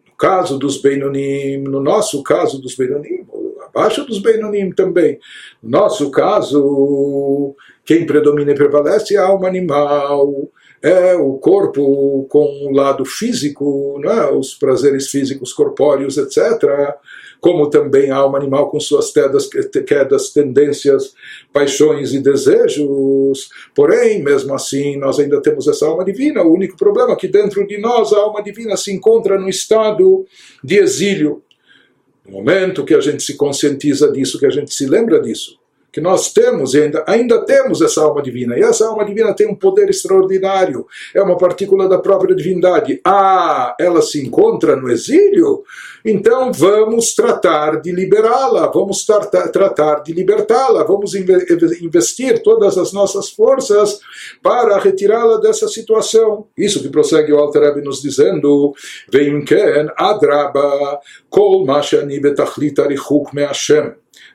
No 0.06 0.14
caso 0.16 0.58
dos 0.58 0.76
Beinonim, 0.80 1.58
no 1.58 1.80
nosso 1.80 2.22
caso 2.22 2.60
dos 2.60 2.76
Beinonim, 2.76 3.26
abaixo 3.74 4.04
dos 4.04 4.20
Beinonim 4.20 4.70
também, 4.70 5.18
no 5.62 5.70
nosso 5.70 6.10
caso, 6.10 7.54
quem 7.84 8.06
predomina 8.06 8.52
e 8.52 8.54
prevalece 8.54 9.16
é 9.16 9.18
a 9.18 9.26
alma 9.26 9.48
animal, 9.48 10.50
é 10.82 11.14
o 11.14 11.38
corpo 11.38 12.26
com 12.28 12.68
o 12.68 12.70
lado 12.70 13.04
físico, 13.06 14.00
é? 14.04 14.30
os 14.30 14.54
prazeres 14.54 15.08
físicos 15.08 15.52
corpóreos, 15.52 16.18
etc., 16.18 16.94
como 17.40 17.68
também 17.68 18.10
a 18.10 18.16
alma 18.16 18.38
animal 18.38 18.70
com 18.70 18.80
suas 18.80 19.10
quedas, 19.10 19.48
quedas, 19.86 20.30
tendências, 20.30 21.14
paixões 21.52 22.14
e 22.14 22.18
desejos. 22.18 23.50
Porém, 23.74 24.22
mesmo 24.22 24.54
assim, 24.54 24.96
nós 24.96 25.18
ainda 25.18 25.42
temos 25.42 25.68
essa 25.68 25.86
alma 25.86 26.06
divina. 26.06 26.42
O 26.42 26.54
único 26.54 26.74
problema 26.74 27.12
é 27.12 27.16
que 27.16 27.28
dentro 27.28 27.66
de 27.66 27.76
nós 27.76 28.14
a 28.14 28.18
alma 28.18 28.42
divina 28.42 28.78
se 28.78 28.90
encontra 28.92 29.38
no 29.38 29.46
estado 29.46 30.24
de 30.62 30.78
exílio. 30.78 31.42
No 32.26 32.32
momento 32.32 32.84
que 32.84 32.94
a 32.94 33.00
gente 33.00 33.22
se 33.22 33.36
conscientiza 33.36 34.10
disso, 34.10 34.38
que 34.38 34.46
a 34.46 34.50
gente 34.50 34.72
se 34.72 34.86
lembra 34.86 35.20
disso, 35.20 35.58
que 35.94 36.00
nós 36.00 36.32
temos 36.32 36.74
ainda, 36.74 37.04
ainda 37.06 37.44
temos 37.44 37.80
essa 37.80 38.02
alma 38.02 38.20
divina. 38.20 38.58
E 38.58 38.62
essa 38.62 38.84
alma 38.84 39.04
divina 39.04 39.32
tem 39.32 39.46
um 39.46 39.54
poder 39.54 39.88
extraordinário, 39.88 40.84
é 41.14 41.22
uma 41.22 41.38
partícula 41.38 41.88
da 41.88 42.00
própria 42.00 42.34
divindade. 42.34 43.00
Ah, 43.04 43.76
ela 43.78 44.02
se 44.02 44.20
encontra 44.20 44.74
no 44.74 44.90
exílio? 44.90 45.62
Então 46.04 46.52
vamos 46.52 47.14
tratar 47.14 47.80
de 47.80 47.92
liberá-la, 47.92 48.66
vamos 48.66 49.06
tratar, 49.06 49.48
tratar 49.50 50.02
de 50.02 50.12
libertá-la, 50.12 50.82
vamos 50.82 51.14
investir 51.14 52.42
todas 52.42 52.76
as 52.76 52.92
nossas 52.92 53.30
forças 53.30 54.00
para 54.42 54.76
retirá-la 54.78 55.38
dessa 55.38 55.68
situação. 55.68 56.48
Isso 56.58 56.82
que 56.82 56.88
prossegue 56.88 57.32
o 57.32 57.38
Alter 57.38 57.62
Rebbe 57.62 57.82
nos 57.82 58.02
dizendo, 58.02 58.74
vem 59.12 59.44
ken 59.44 59.88
adraba 59.96 60.98
kol 61.30 61.64
ma 61.64 61.80
shani 61.80 62.20
betachlit 62.20 62.80
arichuk 62.80 63.32
me 63.32 63.44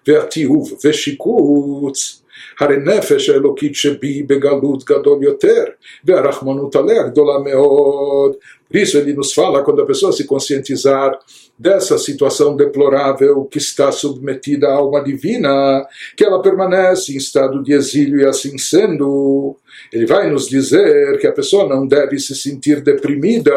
והתיעוב 0.07 0.73
ושיקוץ 0.85 2.21
הרי 2.59 2.77
נפש 2.77 3.29
האלוקית 3.29 3.75
שבי 3.75 4.23
בגלות 4.23 4.83
גדול 4.83 5.23
יותר, 5.23 5.63
והרחמנות 6.05 6.75
עליה 6.75 7.03
גדולה 7.03 7.39
מאוד. 7.39 8.35
Por 8.69 8.77
isso 8.77 8.97
ele 8.97 9.13
nos 9.13 9.33
fala, 9.33 9.63
quando 9.63 9.81
a 9.81 9.85
pessoa 9.85 10.11
se 10.11 10.25
conscientizar 10.25 11.17
dessa 11.57 11.97
situação 11.97 12.55
deplorável 12.55 13.43
que 13.45 13.57
está 13.57 13.91
submetida 13.91 14.67
à 14.67 14.75
alma 14.75 15.03
divina, 15.03 15.85
que 16.15 16.23
ela 16.23 16.41
permanece 16.41 17.11
em 17.13 17.17
estado 17.17 17.63
de 17.63 17.73
exílio 17.73 18.21
e 18.21 18.25
assim 18.25 18.57
sendo, 18.57 19.57
ele 19.91 20.05
vai 20.05 20.29
nos 20.29 20.47
dizer 20.47 21.17
que 21.19 21.27
a 21.27 21.33
pessoa 21.33 21.67
não 21.67 21.85
deve 21.85 22.19
se 22.19 22.35
sentir 22.35 22.81
deprimida, 22.81 23.51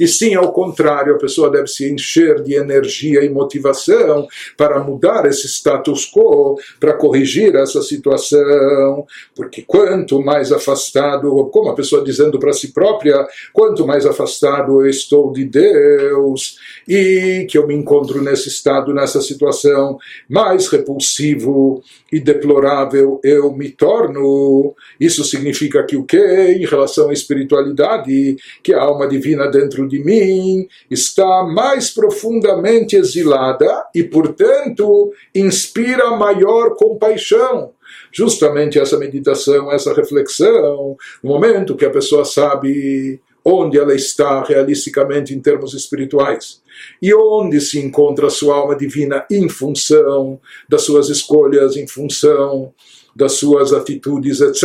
e 0.00 0.08
sim, 0.08 0.34
ao 0.34 0.52
contrário, 0.52 1.14
a 1.14 1.18
pessoa 1.18 1.50
deve 1.50 1.68
se 1.68 1.92
encher 1.92 2.42
de 2.42 2.54
energia 2.54 3.22
e 3.22 3.28
motivação 3.28 4.26
para 4.56 4.82
mudar 4.82 5.26
esse 5.26 5.46
status 5.46 6.10
quo, 6.10 6.58
para 6.80 6.94
corrigir 6.94 7.54
essa 7.54 7.82
situação, 7.82 9.06
porque 9.36 9.62
quanto 9.62 10.20
mais 10.20 10.50
afastado, 10.50 11.48
como 11.52 11.68
a 11.68 11.74
pessoa 11.74 12.02
dizendo 12.02 12.38
para 12.38 12.52
si 12.52 12.72
própria, 12.72 13.24
quanto 13.52 13.86
mais 13.86 14.06
afastado 14.06 14.29
eu 14.82 14.86
estou 14.86 15.32
de 15.32 15.44
Deus, 15.44 16.56
e 16.86 17.46
que 17.48 17.56
eu 17.56 17.66
me 17.66 17.74
encontro 17.74 18.22
nesse 18.22 18.48
estado, 18.48 18.92
nessa 18.92 19.20
situação, 19.20 19.98
mais 20.28 20.68
repulsivo 20.68 21.82
e 22.12 22.20
deplorável 22.20 23.20
eu 23.22 23.52
me 23.52 23.70
torno. 23.70 24.74
Isso 24.98 25.24
significa 25.24 25.84
que 25.84 25.96
o 25.96 26.04
que? 26.04 26.18
Em 26.18 26.66
relação 26.66 27.10
à 27.10 27.12
espiritualidade, 27.12 28.36
que 28.62 28.72
a 28.72 28.82
alma 28.82 29.06
divina 29.06 29.48
dentro 29.48 29.88
de 29.88 30.02
mim 30.02 30.66
está 30.90 31.44
mais 31.44 31.90
profundamente 31.90 32.96
exilada 32.96 33.84
e, 33.94 34.02
portanto, 34.02 35.12
inspira 35.34 36.10
maior 36.16 36.74
compaixão 36.76 37.72
justamente 38.12 38.78
essa 38.78 38.98
meditação, 38.98 39.70
essa 39.70 39.94
reflexão, 39.94 40.96
no 41.22 41.30
momento 41.30 41.76
que 41.76 41.84
a 41.84 41.90
pessoa 41.90 42.24
sabe 42.24 43.20
onde 43.50 43.78
ela 43.78 43.94
está 43.94 44.42
realisticamente 44.42 45.34
em 45.34 45.40
termos 45.40 45.74
espirituais 45.74 46.62
e 47.02 47.12
onde 47.14 47.60
se 47.60 47.78
encontra 47.78 48.28
a 48.28 48.30
sua 48.30 48.56
alma 48.56 48.76
divina 48.76 49.26
em 49.30 49.48
função 49.48 50.40
das 50.68 50.82
suas 50.82 51.08
escolhas, 51.08 51.76
em 51.76 51.86
função 51.86 52.72
das 53.14 53.32
suas 53.32 53.72
atitudes, 53.72 54.40
etc. 54.40 54.64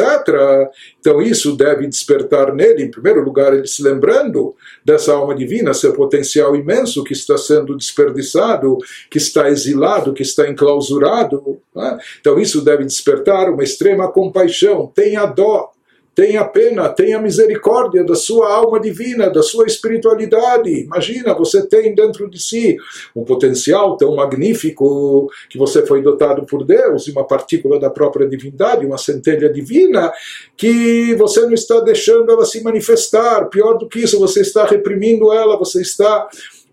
Então 0.99 1.21
isso 1.21 1.55
deve 1.55 1.87
despertar 1.87 2.53
nele, 2.53 2.83
em 2.83 2.91
primeiro 2.91 3.23
lugar, 3.23 3.53
ele 3.53 3.67
se 3.67 3.81
lembrando 3.81 4.55
dessa 4.83 5.13
alma 5.13 5.35
divina, 5.35 5.73
seu 5.73 5.93
potencial 5.93 6.55
imenso 6.55 7.03
que 7.03 7.13
está 7.13 7.37
sendo 7.37 7.75
desperdiçado, 7.75 8.77
que 9.09 9.17
está 9.17 9.49
exilado, 9.49 10.13
que 10.13 10.21
está 10.21 10.47
enclausurado. 10.47 11.59
Né? 11.75 11.97
Então 12.19 12.39
isso 12.39 12.61
deve 12.61 12.85
despertar 12.85 13.49
uma 13.49 13.63
extrema 13.63 14.11
compaixão, 14.11 14.91
tenha 14.93 15.25
dó 15.25 15.71
tenha 16.15 16.45
pena, 16.45 16.87
tenha 16.87 17.21
misericórdia 17.21 18.03
da 18.03 18.15
sua 18.15 18.51
alma 18.51 18.79
divina, 18.79 19.29
da 19.29 19.43
sua 19.43 19.67
espiritualidade. 19.67 20.71
Imagina, 20.71 21.33
você 21.33 21.67
tem 21.67 21.93
dentro 21.93 22.29
de 22.29 22.39
si 22.39 22.77
um 23.13 23.25
potencial 23.25 23.97
tão 23.97 24.15
magnífico 24.15 25.29
que 25.49 25.57
você 25.57 25.85
foi 25.85 26.01
dotado 26.01 26.45
por 26.45 26.63
Deus, 26.63 27.07
uma 27.09 27.25
partícula 27.25 27.77
da 27.77 27.89
própria 27.89 28.27
divindade, 28.27 28.85
uma 28.85 28.97
centelha 28.97 29.51
divina, 29.51 30.11
que 30.55 31.13
você 31.15 31.41
não 31.41 31.53
está 31.53 31.81
deixando 31.81 32.31
ela 32.31 32.45
se 32.45 32.63
manifestar. 32.63 33.49
Pior 33.49 33.77
do 33.77 33.89
que 33.89 33.99
isso, 33.99 34.17
você 34.17 34.39
está 34.39 34.65
reprimindo 34.65 35.33
ela, 35.33 35.57
você 35.57 35.81
está 35.81 36.29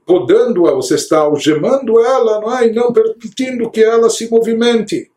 podando-a, 0.07 0.73
você 0.73 0.95
está 0.95 1.19
algemando 1.19 2.01
ela, 2.01 2.41
não 2.41 2.59
é? 2.59 2.69
E 2.69 2.73
não 2.73 2.93
permitindo 2.93 3.71
que 3.71 3.83
ela 3.83 4.09
se 4.09 4.31
movimente. 4.31 5.12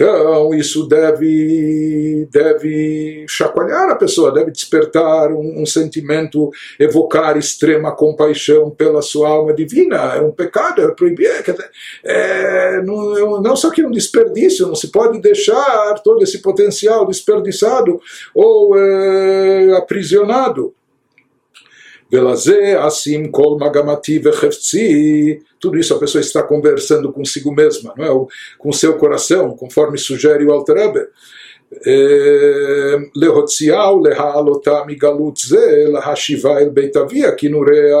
Então, 0.00 0.54
isso 0.54 0.88
deve, 0.88 2.26
deve 2.32 3.26
chacoalhar 3.28 3.90
a 3.90 3.96
pessoa, 3.96 4.32
deve 4.32 4.50
despertar 4.50 5.30
um, 5.30 5.60
um, 5.60 5.66
sentimento, 5.66 6.50
evocar 6.78 7.36
extrema 7.36 7.94
compaixão 7.94 8.70
pela 8.70 9.02
sua 9.02 9.28
alma 9.28 9.52
divina. 9.52 10.16
É 10.16 10.22
um 10.22 10.32
pecado, 10.32 10.80
é 10.80 10.90
proibido. 10.94 11.30
É, 12.02 12.80
não, 12.80 13.42
não 13.42 13.54
só 13.54 13.70
que 13.70 13.82
é 13.82 13.86
um 13.86 13.90
desperdício, 13.90 14.66
não 14.66 14.74
se 14.74 14.90
pode 14.90 15.20
deixar 15.20 16.00
todo 16.02 16.22
esse 16.22 16.40
potencial 16.40 17.06
desperdiçado 17.06 18.00
ou 18.34 18.78
é, 18.78 19.76
aprisionado. 19.76 20.74
Velazé, 22.10 22.74
assim, 22.78 23.30
kol 23.30 23.58
magamati 23.58 24.18
vechefzi. 24.18 25.42
Tudo 25.60 25.78
isso 25.78 25.94
a 25.94 25.98
pessoa 25.98 26.20
está 26.20 26.42
conversando 26.42 27.12
consigo 27.12 27.54
mesma, 27.54 27.94
não 27.96 28.04
é? 28.04 28.26
com 28.58 28.72
seu 28.72 28.96
coração, 28.96 29.54
conforme 29.56 29.98
sugere 29.98 30.44
o 30.44 30.52
Alter 30.52 30.76
Rebbe. 30.76 31.08
להוציאה 33.15 33.95
ולהעלותה 33.95 34.79
מגלות 34.87 35.37
זה, 35.37 35.83
להשיבה 35.87 36.57
אל 36.57 36.69
בית 36.69 36.97
אביה 36.97 37.31
כנוריה 37.31 37.97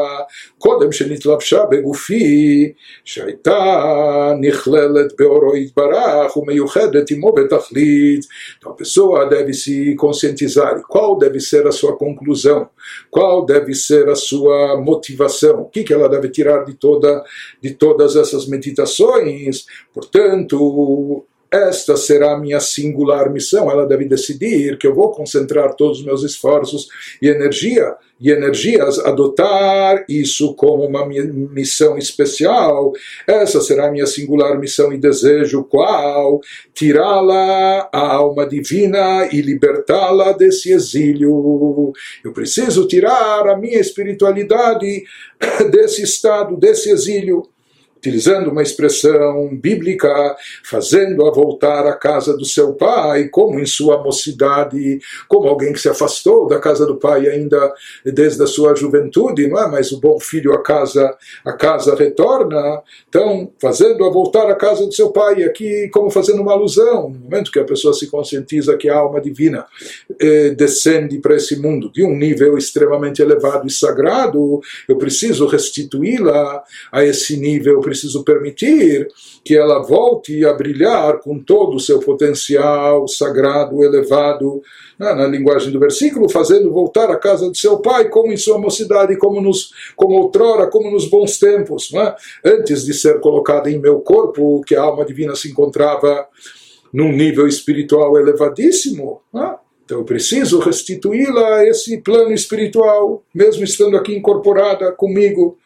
קודם 0.57 0.91
שנתלבשה 0.91 1.63
בגופי, 1.71 2.71
שהייתה 3.05 4.33
נכללת 4.41 5.13
באורו 5.19 5.55
יתברך 5.55 6.37
ומיוחדת 6.37 7.11
עמו 7.11 7.31
בתכלית. 7.31 8.25
Então 8.57 8.71
a 8.71 8.75
pessoa 8.75 9.25
deve 9.25 9.53
se 9.53 9.95
conscientizar. 9.95 10.81
Qual 10.87 11.17
deve 11.17 11.39
ser 11.39 11.67
a 11.67 11.71
sua 11.71 11.95
conclusão? 11.97 12.69
Qual 13.09 13.45
deve 13.45 13.73
ser 13.73 14.07
a 14.09 14.15
sua 14.15 14.81
motivação? 14.81 15.61
O 15.61 15.65
que, 15.65 15.83
que 15.83 15.93
ela 15.93 16.09
deve 16.09 16.29
tirar 16.29 16.63
de, 16.63 16.73
toda, 16.73 17.23
de 17.61 17.73
todas 17.73 18.15
essas 18.15 18.47
meditações? 18.47 19.65
Portanto, 19.93 21.25
esta 21.50 21.96
será 21.96 22.32
a 22.32 22.38
minha 22.38 22.60
singular 22.60 23.30
missão. 23.30 23.70
Ela 23.70 23.86
deve 23.86 24.04
decidir 24.04 24.78
que 24.78 24.86
eu 24.86 24.94
vou 24.94 25.10
concentrar 25.10 25.74
todos 25.74 25.98
os 25.98 26.04
meus 26.04 26.22
esforços 26.22 26.88
e 27.20 27.28
energia 27.28 27.94
e 28.20 28.30
energias, 28.30 28.98
adotar 28.98 30.04
isso 30.06 30.54
como 30.54 30.84
uma 30.84 31.06
missão 31.06 31.96
especial. 31.96 32.92
Essa 33.26 33.62
será 33.62 33.88
a 33.88 33.90
minha 33.90 34.06
singular 34.06 34.58
missão 34.58 34.92
e 34.92 34.98
desejo, 34.98 35.64
qual? 35.64 36.40
Tirá-la, 36.74 37.88
a 37.90 38.14
alma 38.14 38.46
divina, 38.46 39.26
e 39.32 39.40
libertá-la 39.40 40.32
desse 40.32 40.70
exílio. 40.70 41.92
Eu 42.22 42.32
preciso 42.32 42.86
tirar 42.86 43.48
a 43.48 43.56
minha 43.56 43.80
espiritualidade 43.80 45.02
desse 45.70 46.02
estado, 46.02 46.58
desse 46.58 46.90
exílio 46.90 47.48
utilizando 48.00 48.50
uma 48.50 48.62
expressão 48.62 49.54
bíblica, 49.54 50.08
fazendo-a 50.64 51.30
voltar 51.30 51.86
à 51.86 51.92
casa 51.92 52.34
do 52.34 52.46
seu 52.46 52.72
pai, 52.72 53.28
como 53.28 53.60
em 53.60 53.66
sua 53.66 54.02
mocidade, 54.02 54.98
como 55.28 55.46
alguém 55.46 55.72
que 55.72 55.78
se 55.78 55.88
afastou 55.88 56.48
da 56.48 56.58
casa 56.58 56.86
do 56.86 56.96
pai 56.96 57.28
ainda 57.28 57.72
desde 58.04 58.42
a 58.42 58.46
sua 58.46 58.74
juventude, 58.74 59.46
não 59.46 59.58
é? 59.58 59.68
Mas 59.68 59.92
o 59.92 60.00
bom 60.00 60.18
filho 60.18 60.54
a 60.54 60.62
casa 60.62 61.14
a 61.44 61.52
casa 61.52 61.94
retorna, 61.94 62.82
então 63.06 63.52
fazendo-a 63.60 64.08
voltar 64.08 64.50
à 64.50 64.54
casa 64.54 64.86
do 64.86 64.94
seu 64.94 65.10
pai, 65.10 65.44
aqui 65.44 65.88
como 65.92 66.10
fazendo 66.10 66.40
uma 66.40 66.52
alusão, 66.52 67.10
no 67.10 67.18
momento 67.18 67.52
que 67.52 67.58
a 67.58 67.64
pessoa 67.64 67.92
se 67.92 68.06
conscientiza 68.06 68.78
que 68.78 68.88
a 68.88 68.96
alma 68.96 69.20
divina 69.20 69.66
eh, 70.18 70.50
descende 70.50 71.18
para 71.18 71.36
esse 71.36 71.56
mundo 71.56 71.92
de 71.92 72.02
um 72.02 72.16
nível 72.16 72.56
extremamente 72.56 73.20
elevado 73.20 73.66
e 73.66 73.70
sagrado, 73.70 74.60
eu 74.88 74.96
preciso 74.96 75.46
restituí-la 75.46 76.62
a 76.90 77.04
esse 77.04 77.36
nível 77.36 77.89
preciso 77.90 78.22
permitir 78.22 79.08
que 79.44 79.56
ela 79.56 79.82
volte 79.82 80.44
a 80.44 80.52
brilhar 80.52 81.18
com 81.18 81.38
todo 81.38 81.76
o 81.76 81.80
seu 81.80 81.98
potencial 81.98 83.08
sagrado, 83.08 83.82
elevado, 83.82 84.62
na, 84.96 85.14
na 85.14 85.26
linguagem 85.26 85.72
do 85.72 85.80
versículo, 85.80 86.28
fazendo 86.28 86.70
voltar 86.70 87.10
à 87.10 87.16
casa 87.16 87.50
de 87.50 87.58
seu 87.58 87.78
pai, 87.78 88.08
como 88.08 88.32
em 88.32 88.36
sua 88.36 88.58
mocidade, 88.58 89.16
como, 89.16 89.40
nos, 89.40 89.72
como 89.96 90.14
outrora, 90.14 90.68
como 90.68 90.90
nos 90.90 91.08
bons 91.08 91.38
tempos, 91.38 91.92
é? 91.94 92.14
antes 92.44 92.84
de 92.84 92.94
ser 92.94 93.18
colocada 93.18 93.70
em 93.70 93.78
meu 93.78 94.00
corpo, 94.00 94.62
que 94.66 94.76
a 94.76 94.82
alma 94.82 95.04
divina 95.04 95.34
se 95.34 95.50
encontrava 95.50 96.26
num 96.92 97.10
nível 97.10 97.48
espiritual 97.48 98.18
elevadíssimo. 98.18 99.20
É? 99.34 99.54
Então 99.84 99.98
eu 99.98 100.04
preciso 100.04 100.60
restituí-la 100.60 101.56
a 101.56 101.66
esse 101.66 101.98
plano 101.98 102.32
espiritual, 102.32 103.24
mesmo 103.34 103.64
estando 103.64 103.96
aqui 103.96 104.14
incorporada 104.14 104.92
comigo. 104.92 105.58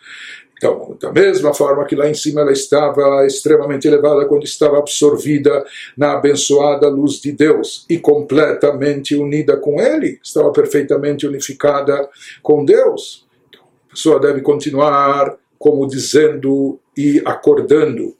Então, 0.57 0.97
da 1.01 1.13
mesma 1.13 1.53
forma 1.53 1.85
que 1.85 1.97
lá 1.97 2.09
em 2.09 2.15
cima 2.15 2.41
ela 2.41 2.53
estava 2.53 3.27
extremamente 3.27 3.87
elevada 3.87 4.25
quando 4.27 4.45
estava 4.45 4.79
absorvida 4.79 5.65
na 5.97 6.13
abençoada 6.13 6.89
luz 6.89 7.21
de 7.21 7.33
Deus 7.33 7.85
e 7.91 7.99
completamente 7.99 9.15
unida 9.15 9.57
com 9.57 9.81
Ele, 9.81 10.19
estava 10.23 10.51
perfeitamente 10.53 11.27
unificada 11.27 12.09
com 12.43 12.65
Deus. 12.65 13.27
Então, 13.49 13.63
a 13.89 13.91
pessoa 13.91 14.21
deve 14.21 14.41
continuar 14.41 15.37
como 15.59 15.87
dizendo 15.87 16.79
e 16.97 17.21
acordando 17.25 18.15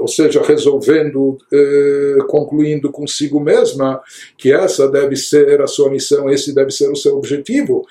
ou 0.00 0.08
seja, 0.08 0.42
resolvendo, 0.42 1.38
eh, 1.52 2.18
concluindo 2.28 2.90
consigo 2.90 3.40
mesma 3.40 4.00
que 4.36 4.52
essa 4.52 4.88
deve 4.88 5.16
ser 5.16 5.60
a 5.60 5.66
sua 5.66 5.90
missão, 5.90 6.28
esse 6.30 6.54
deve 6.54 6.70
ser 6.70 6.90
o 6.90 6.96
seu 6.96 7.16
objetivo. 7.16 7.86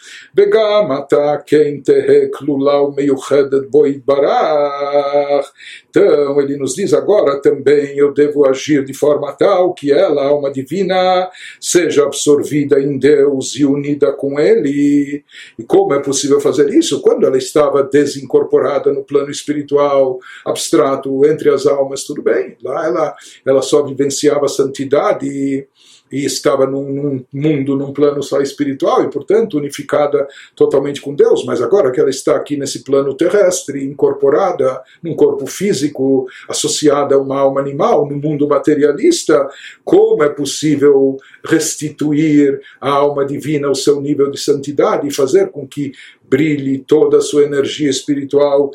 Então, 5.89 6.39
ele 6.41 6.57
nos 6.57 6.73
diz 6.75 6.93
agora 6.93 7.41
também: 7.41 7.97
eu 7.97 8.13
devo 8.13 8.47
agir 8.47 8.83
de 8.83 8.93
forma 8.93 9.31
tal 9.33 9.73
que 9.73 9.91
ela, 9.91 10.25
alma 10.25 10.51
divina, 10.51 11.29
seja 11.59 12.03
absorvida 12.03 12.79
em 12.79 12.97
Deus 12.97 13.55
e 13.55 13.65
unida 13.65 14.11
com 14.11 14.39
Ele. 14.39 15.23
E 15.57 15.63
como 15.63 15.93
é 15.93 15.99
possível 15.99 16.39
fazer 16.39 16.69
isso? 16.73 17.01
Quando 17.01 17.25
ela 17.25 17.37
estava 17.37 17.83
desincorporada 17.83 18.91
no 18.91 19.03
plano 19.03 19.31
espiritual, 19.31 20.19
abstrato, 20.45 21.25
entre 21.25 21.49
as 21.49 21.65
almas, 21.65 22.03
tudo 22.03 22.21
bem. 22.21 22.57
Lá 22.63 22.85
ela, 22.85 23.15
ela 23.45 23.61
só 23.61 23.83
vivenciava 23.83 24.45
a 24.45 24.49
santidade 24.49 25.67
e, 26.11 26.25
estava 26.25 26.65
num, 26.65 26.91
num, 26.91 27.25
mundo, 27.33 27.75
num 27.75 27.93
plano 27.93 28.21
só 28.23 28.41
espiritual 28.41 29.03
e, 29.03 29.09
portanto, 29.09 29.57
unificada 29.57 30.27
totalmente 30.55 31.01
com 31.01 31.13
Deus. 31.13 31.43
Mas 31.45 31.61
agora 31.61 31.91
que 31.91 31.99
ela 31.99 32.09
está 32.09 32.35
aqui 32.35 32.57
nesse 32.57 32.83
plano 32.83 33.13
terrestre, 33.13 33.83
incorporada 33.83 34.81
num 35.01 35.15
corpo 35.15 35.45
físico, 35.47 36.27
associada 36.47 37.15
a 37.15 37.19
uma 37.19 37.39
alma 37.39 37.61
animal, 37.61 38.07
no 38.07 38.17
mundo 38.17 38.47
materialista, 38.47 39.47
como 39.83 40.23
é 40.23 40.29
possível 40.29 41.17
restituir 41.45 42.59
à 42.79 42.89
alma 42.89 43.25
divina 43.25 43.69
o 43.69 43.75
seu 43.75 44.01
nível 44.01 44.29
de 44.29 44.39
santidade 44.39 45.07
e 45.07 45.13
fazer 45.13 45.49
com 45.49 45.67
que 45.67 45.91
brilhe 46.29 46.79
toda 46.79 47.17
a 47.17 47.21
sua 47.21 47.43
energia 47.43 47.89
espiritual 47.89 48.71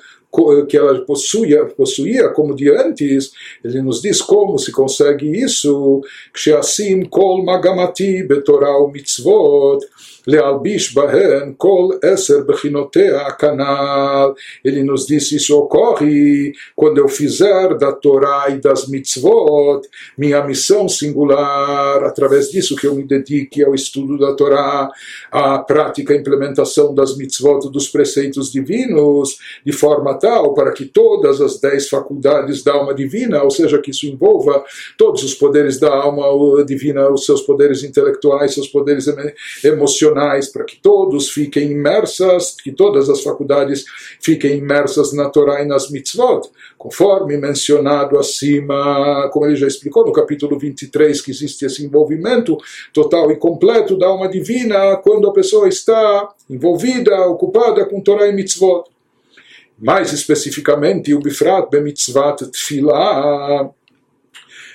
que 0.67 0.77
ela 0.77 0.99
possuía, 1.05 1.65
possuía 1.65 2.29
como 2.29 2.53
de 2.53 2.69
antes, 2.69 3.31
ele 3.63 3.81
nos 3.81 4.01
diz 4.01 4.21
como 4.21 4.57
se 4.59 4.71
consegue 4.71 5.25
isso, 5.25 6.01
כשעשים 6.33 7.05
כל 7.05 7.41
מגמתי 7.45 8.23
בתורה 8.23 8.83
ומצוות 8.83 9.83
להלביש 10.27 10.93
בהן 10.93 11.53
כל 11.57 11.89
עשר 12.03 12.39
בחינותיה 12.47 13.31
כנ"ל. 13.31 14.31
Ele 14.65 14.83
nos 14.83 15.07
disse 15.07 15.35
isso 15.37 15.57
ocorre 15.57 16.51
quando 16.75 16.97
eu 16.97 17.07
fizer 17.07 17.77
da 17.77 17.91
Torá 17.93 18.45
e 18.49 18.57
das 18.59 18.87
mitzvot 18.89 19.81
minha 20.17 20.43
missão 20.43 20.89
singular, 20.89 22.03
através 22.03 22.51
disso 22.51 22.75
que 22.75 22.87
eu 22.87 22.95
me 22.95 23.03
dedique 23.03 23.63
ao 23.63 23.73
estudo 23.73 24.17
da 24.17 24.33
Torá, 24.33 24.89
à 25.31 25.59
prática 25.59 26.13
e 26.13 26.17
implementação 26.17 26.93
das 26.93 27.15
mitzvot, 27.15 27.71
dos 27.71 27.87
preceitos 27.87 28.51
divinos, 28.51 29.37
de 29.65 29.71
forma 29.71 30.17
para 30.54 30.72
que 30.72 30.84
todas 30.84 31.40
as 31.40 31.60
dez 31.60 31.88
faculdades 31.88 32.62
da 32.62 32.72
alma 32.72 32.94
divina, 32.94 33.42
ou 33.42 33.50
seja, 33.50 33.80
que 33.80 33.90
isso 33.90 34.06
envolva 34.06 34.64
todos 34.96 35.22
os 35.22 35.34
poderes 35.34 35.78
da 35.80 35.92
alma 35.92 36.64
divina, 36.64 37.10
os 37.10 37.26
seus 37.26 37.42
poderes 37.42 37.82
intelectuais, 37.82 38.54
seus 38.54 38.68
poderes 38.68 39.06
emocionais, 39.64 40.48
para 40.48 40.64
que 40.64 40.76
todos 40.80 41.30
fiquem 41.30 41.72
imersas, 41.72 42.56
que 42.62 42.70
todas 42.72 43.08
as 43.08 43.22
faculdades 43.22 43.84
fiquem 44.20 44.58
imersas 44.58 45.12
na 45.12 45.28
Torá 45.28 45.62
e 45.62 45.66
nas 45.66 45.90
mitzvot, 45.90 46.48
conforme 46.78 47.36
mencionado 47.36 48.18
acima, 48.18 49.28
como 49.32 49.46
ele 49.46 49.56
já 49.56 49.66
explicou 49.66 50.06
no 50.06 50.12
capítulo 50.12 50.58
23, 50.58 51.20
que 51.20 51.30
existe 51.30 51.64
esse 51.64 51.84
envolvimento 51.84 52.56
total 52.92 53.30
e 53.30 53.36
completo 53.36 53.96
da 53.96 54.06
alma 54.06 54.28
divina 54.28 54.96
quando 54.96 55.28
a 55.28 55.32
pessoa 55.32 55.68
está 55.68 56.28
envolvida, 56.48 57.26
ocupada 57.26 57.84
com 57.86 58.00
Torá 58.00 58.28
e 58.28 58.32
mitzvot 58.32 58.91
Mais 59.81 60.11
especificamente, 60.11 61.13
o 61.13 61.19
Bifrat 61.19 61.69
bemitzvat 61.69 62.37
tfilah, 62.51 63.69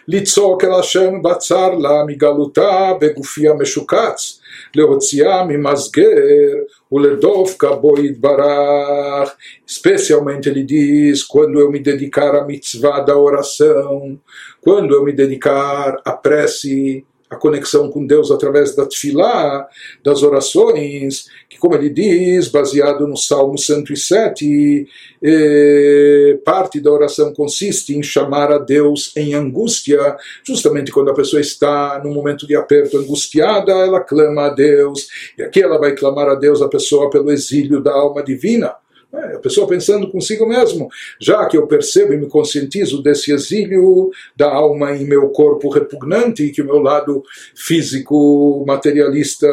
לצעוק 0.09 0.65
אל 0.65 0.73
השם 0.73 1.23
בצר 1.23 1.75
לה 1.75 2.05
מגלותה 2.07 2.93
בגופי 3.01 3.49
המשוקץ, 3.49 4.41
להוציאה 4.75 5.45
ממסגר 5.45 6.55
ולדופקה 6.93 7.73
בו 7.73 7.95
יתברך. 7.99 9.31
Especialmente 9.69 10.49
ele 10.49 10.65
diz, 10.65 11.23
quando 11.23 11.61
eu 11.61 11.71
me 11.71 11.79
dedicar 11.79 12.35
à 12.35 12.45
mitzvah 12.45 13.01
da 13.01 13.17
oração, 13.17 14.19
quando 14.61 14.95
eu 14.95 15.05
me 15.05 15.13
dedicar 15.13 15.97
à 16.05 16.13
prece, 16.13 17.05
a 17.30 17.36
conexão 17.36 17.90
com 17.90 18.06
Deus 18.06 18.32
através 18.32 18.76
da 18.76 18.86
tefilá, 18.86 19.68
das 20.04 20.24
orações, 20.24 21.28
que 21.50 21.58
como 21.58 21.76
ele 21.76 21.90
diz, 21.90 22.48
baseado 22.48 23.06
no 23.06 23.18
Salmo 23.18 23.58
107, 23.58 24.88
eh, 25.22 26.40
parte 26.46 26.80
da 26.80 26.92
oração 26.92 27.34
consiste 27.34 27.96
em 27.96 28.02
chamar 28.02 28.52
a 28.52 28.58
Deus 28.58 29.12
em 29.18 29.34
angústia, 29.34 30.16
justamente 30.44 30.92
quando 30.92 31.12
a 31.12 31.14
pessoa 31.14 31.42
está 31.42 32.02
num 32.04 32.14
momento 32.14 32.48
de 32.48 32.56
aperto 32.56 32.98
angustiada, 32.98 33.74
ela 33.74 34.00
clama 34.00 34.46
a 34.46 34.50
Deus, 34.50 35.08
e 35.38 35.44
aqui 35.44 35.62
ela 35.62 35.78
vai 35.78 35.96
clamar 35.96 36.30
a 36.30 36.36
Deus 36.36 36.62
a 36.62 36.70
pessoa 36.70 37.10
pelo 37.10 37.32
exílio 37.32 37.82
da 37.82 37.92
alma 37.92 38.24
divina. 38.24 38.74
É, 39.14 39.36
a 39.36 39.40
pessoa 39.40 39.68
pensando 39.68 40.12
consigo 40.12 40.46
mesmo, 40.46 40.90
já 41.20 41.46
que 41.46 41.58
eu 41.58 41.66
percebo 41.66 42.14
e 42.14 42.18
me 42.18 42.28
conscientizo 42.28 43.02
desse 43.02 43.32
exílio 43.32 44.12
da 44.36 44.54
alma 44.54 44.96
em 44.96 45.06
meu 45.06 45.30
corpo 45.30 45.70
repugnante, 45.70 46.44
e 46.44 46.52
que 46.52 46.62
o 46.62 46.66
meu 46.66 46.80
lado 46.80 47.24
físico, 47.56 48.66
materialista, 48.68 49.48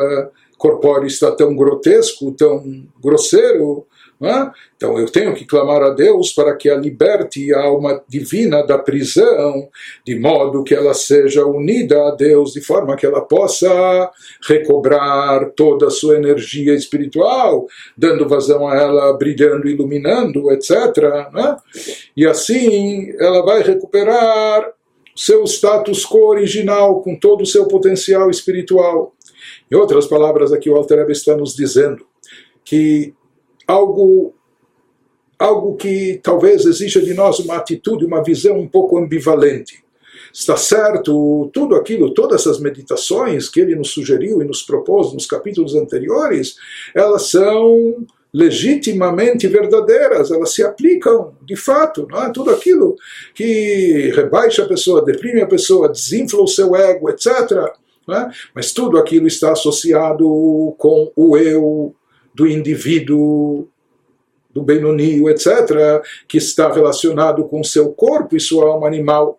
corpóreo 0.58 1.06
está 1.06 1.30
tão 1.30 1.54
grotesco, 1.54 2.32
tão 2.32 2.84
grosseiro, 3.00 3.86
Então 4.76 4.98
eu 4.98 5.06
tenho 5.06 5.34
que 5.34 5.44
clamar 5.44 5.82
a 5.82 5.90
Deus 5.90 6.32
para 6.32 6.54
que 6.56 6.68
a 6.68 6.76
liberte 6.76 7.52
a 7.54 7.62
alma 7.62 8.02
divina 8.08 8.62
da 8.62 8.78
prisão, 8.78 9.68
de 10.06 10.18
modo 10.18 10.64
que 10.64 10.74
ela 10.74 10.94
seja 10.94 11.44
unida 11.46 12.08
a 12.08 12.14
Deus, 12.14 12.52
de 12.52 12.60
forma 12.60 12.96
que 12.96 13.06
ela 13.06 13.20
possa 13.20 14.10
recobrar 14.46 15.50
toda 15.50 15.86
a 15.86 15.90
sua 15.90 16.16
energia 16.16 16.74
espiritual, 16.74 17.66
dando 17.96 18.28
vazão 18.28 18.66
a 18.68 18.76
ela, 18.76 19.12
brilhando, 19.16 19.68
iluminando, 19.68 20.50
etc. 20.52 20.70
É? 20.72 21.56
E 22.16 22.26
assim 22.26 23.12
ela 23.18 23.44
vai 23.44 23.62
recuperar 23.62 24.72
seu 25.14 25.44
status 25.44 26.04
quo 26.04 26.26
original, 26.26 27.00
com 27.00 27.16
todo 27.16 27.42
o 27.42 27.46
seu 27.46 27.66
potencial 27.68 28.28
espiritual. 28.30 29.14
Em 29.70 29.76
outras 29.76 30.06
palavras, 30.06 30.52
aqui 30.52 30.68
o 30.68 30.76
Alter 30.76 31.08
está 31.10 31.36
nos 31.36 31.54
dizendo 31.54 32.04
que 32.64 33.14
algo 33.66 34.34
algo 35.38 35.76
que 35.76 36.20
talvez 36.22 36.64
exija 36.64 37.00
de 37.00 37.12
nós 37.12 37.38
uma 37.38 37.56
atitude, 37.56 38.04
uma 38.04 38.22
visão 38.22 38.58
um 38.58 38.68
pouco 38.68 38.96
ambivalente. 38.96 39.84
Está 40.32 40.56
certo, 40.56 41.50
tudo 41.52 41.74
aquilo, 41.74 42.14
todas 42.14 42.40
essas 42.40 42.58
meditações 42.58 43.48
que 43.48 43.60
ele 43.60 43.76
nos 43.76 43.90
sugeriu 43.90 44.40
e 44.40 44.44
nos 44.44 44.62
propôs 44.62 45.12
nos 45.12 45.26
capítulos 45.26 45.74
anteriores, 45.74 46.56
elas 46.94 47.30
são 47.30 48.04
legitimamente 48.32 49.46
verdadeiras, 49.46 50.32
elas 50.32 50.52
se 50.52 50.64
aplicam 50.64 51.36
de 51.46 51.54
fato, 51.54 52.08
não 52.10 52.24
é? 52.24 52.32
Tudo 52.32 52.50
aquilo 52.50 52.96
que 53.32 54.10
rebaixa 54.12 54.64
a 54.64 54.68
pessoa, 54.68 55.04
deprime 55.04 55.40
a 55.40 55.46
pessoa, 55.46 55.88
desinfla 55.88 56.42
o 56.42 56.48
seu 56.48 56.74
ego, 56.74 57.08
etc. 57.10 57.28
É? 58.10 58.28
Mas 58.52 58.72
tudo 58.72 58.98
aquilo 58.98 59.28
está 59.28 59.52
associado 59.52 60.74
com 60.78 61.12
o 61.14 61.38
eu, 61.38 61.94
do 62.34 62.46
indivíduo, 62.46 63.68
do 64.50 64.62
Benoni, 64.62 65.26
etc., 65.28 66.02
que 66.28 66.38
está 66.38 66.72
relacionado 66.72 67.44
com 67.44 67.62
seu 67.62 67.92
corpo 67.92 68.36
e 68.36 68.40
sua 68.40 68.66
alma 68.66 68.86
animal. 68.86 69.38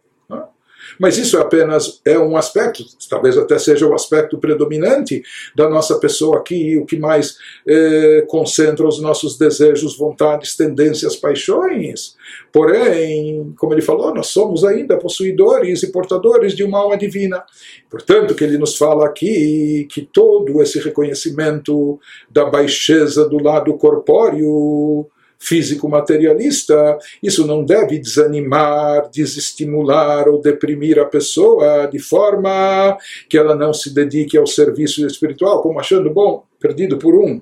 Mas 1.00 1.18
isso 1.18 1.38
é 1.38 1.42
apenas 1.42 2.02
é 2.06 2.18
um 2.18 2.38
aspecto, 2.38 2.84
talvez 3.10 3.38
até 3.38 3.58
seja 3.58 3.88
o 3.88 3.94
aspecto 3.94 4.38
predominante 4.38 5.24
da 5.56 5.70
nossa 5.70 6.00
pessoa 6.00 6.38
aqui, 6.38 6.78
o 6.78 6.86
que 6.86 6.98
mais 6.98 7.38
eh, 7.68 8.26
concentra 8.28 8.88
os 8.88 9.02
nossos 9.02 9.38
desejos, 9.38 9.98
vontades, 9.98 10.56
tendências, 10.56 11.16
paixões. 11.16 12.16
Porém, 12.52 13.54
como 13.58 13.74
ele 13.74 13.82
falou, 13.82 14.14
nós 14.14 14.28
somos 14.28 14.64
ainda 14.64 14.98
possuidores 14.98 15.84
e 15.84 15.92
portadores 15.92 16.56
de 16.56 16.64
uma 16.64 16.80
alma 16.80 16.98
divina. 16.98 17.44
Portanto, 17.90 18.36
que 18.36 18.44
ele 18.44 18.58
nos 18.58 18.78
fala 18.78 19.06
aqui 19.06 19.88
que 19.92 20.02
todo 20.02 20.62
esse 20.62 20.80
reconhecimento 20.80 22.00
da 22.30 22.46
baixeza 22.46 23.28
do 23.28 23.42
lado 23.42 23.74
corpóreo 23.78 25.08
físico 25.46 25.88
materialista, 25.88 26.98
isso 27.22 27.46
não 27.46 27.64
deve 27.64 28.00
desanimar, 28.00 29.10
desestimular 29.12 30.28
ou 30.28 30.42
deprimir 30.42 30.98
a 30.98 31.06
pessoa 31.06 31.86
de 31.86 32.00
forma 32.00 32.98
que 33.30 33.38
ela 33.38 33.56
não 33.56 33.72
se 33.72 33.94
dedique 33.94 34.38
ao 34.38 34.48
serviço 34.48 35.06
espiritual, 35.06 35.62
como 35.62 35.80
achando, 35.80 36.10
bom, 36.10 36.44
perdido 36.60 36.98
por 36.98 37.14
um. 37.14 37.40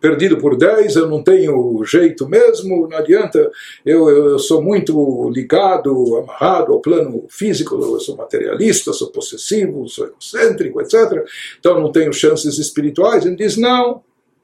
perdido 0.00 0.38
por 0.38 0.56
10, 0.56 0.94
eu 0.94 1.08
não 1.08 1.20
tenho 1.24 1.82
jeito 1.84 2.28
mesmo, 2.28 2.86
não 2.88 2.96
adianta, 2.96 3.50
eu, 3.84 4.08
eu 4.08 4.38
sou 4.38 4.62
muito 4.62 5.28
ligado, 5.30 6.16
amarrado 6.16 6.72
ao 6.72 6.80
plano 6.80 7.24
físico, 7.28 7.74
eu 7.74 7.98
sou 7.98 8.16
materialista, 8.16 8.92
sou 8.92 9.10
possessivo, 9.10 9.88
sou 9.88 10.06
egocêntrico, 10.06 10.80
etc. 10.80 11.24
Então 11.58 11.80
não 11.80 11.90
tenho 11.90 12.12
chances 12.12 12.56
espirituais. 12.56 13.26
Ele 13.26 13.34
diz: 13.34 13.56
não, 13.56 14.02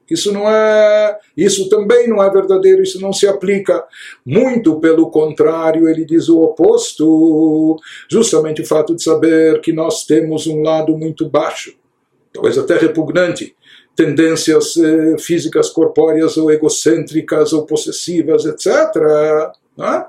isso 0.09 0.31
não 0.31 0.49
é, 0.49 1.17
isso 1.35 1.67
também 1.69 2.07
não 2.07 2.23
é 2.23 2.29
verdadeiro, 2.29 2.83
isso 2.83 3.01
não 3.01 3.11
se 3.11 3.27
aplica. 3.27 3.83
Muito 4.25 4.79
pelo 4.79 5.09
contrário, 5.09 5.87
ele 5.87 6.05
diz 6.05 6.29
o 6.29 6.41
oposto. 6.41 7.77
Justamente 8.09 8.61
o 8.61 8.65
fato 8.65 8.95
de 8.95 9.03
saber 9.03 9.61
que 9.61 9.73
nós 9.73 10.03
temos 10.05 10.47
um 10.47 10.61
lado 10.61 10.95
muito 10.97 11.27
baixo, 11.27 11.73
talvez 12.31 12.57
até 12.57 12.77
repugnante, 12.77 13.55
tendências 13.95 14.75
eh, 14.77 15.15
físicas 15.17 15.69
corpóreas 15.69 16.37
ou 16.37 16.51
egocêntricas 16.51 17.53
ou 17.53 17.65
possessivas, 17.65 18.45
etc. 18.45 18.67
Não 19.77 19.85
é? 19.85 20.07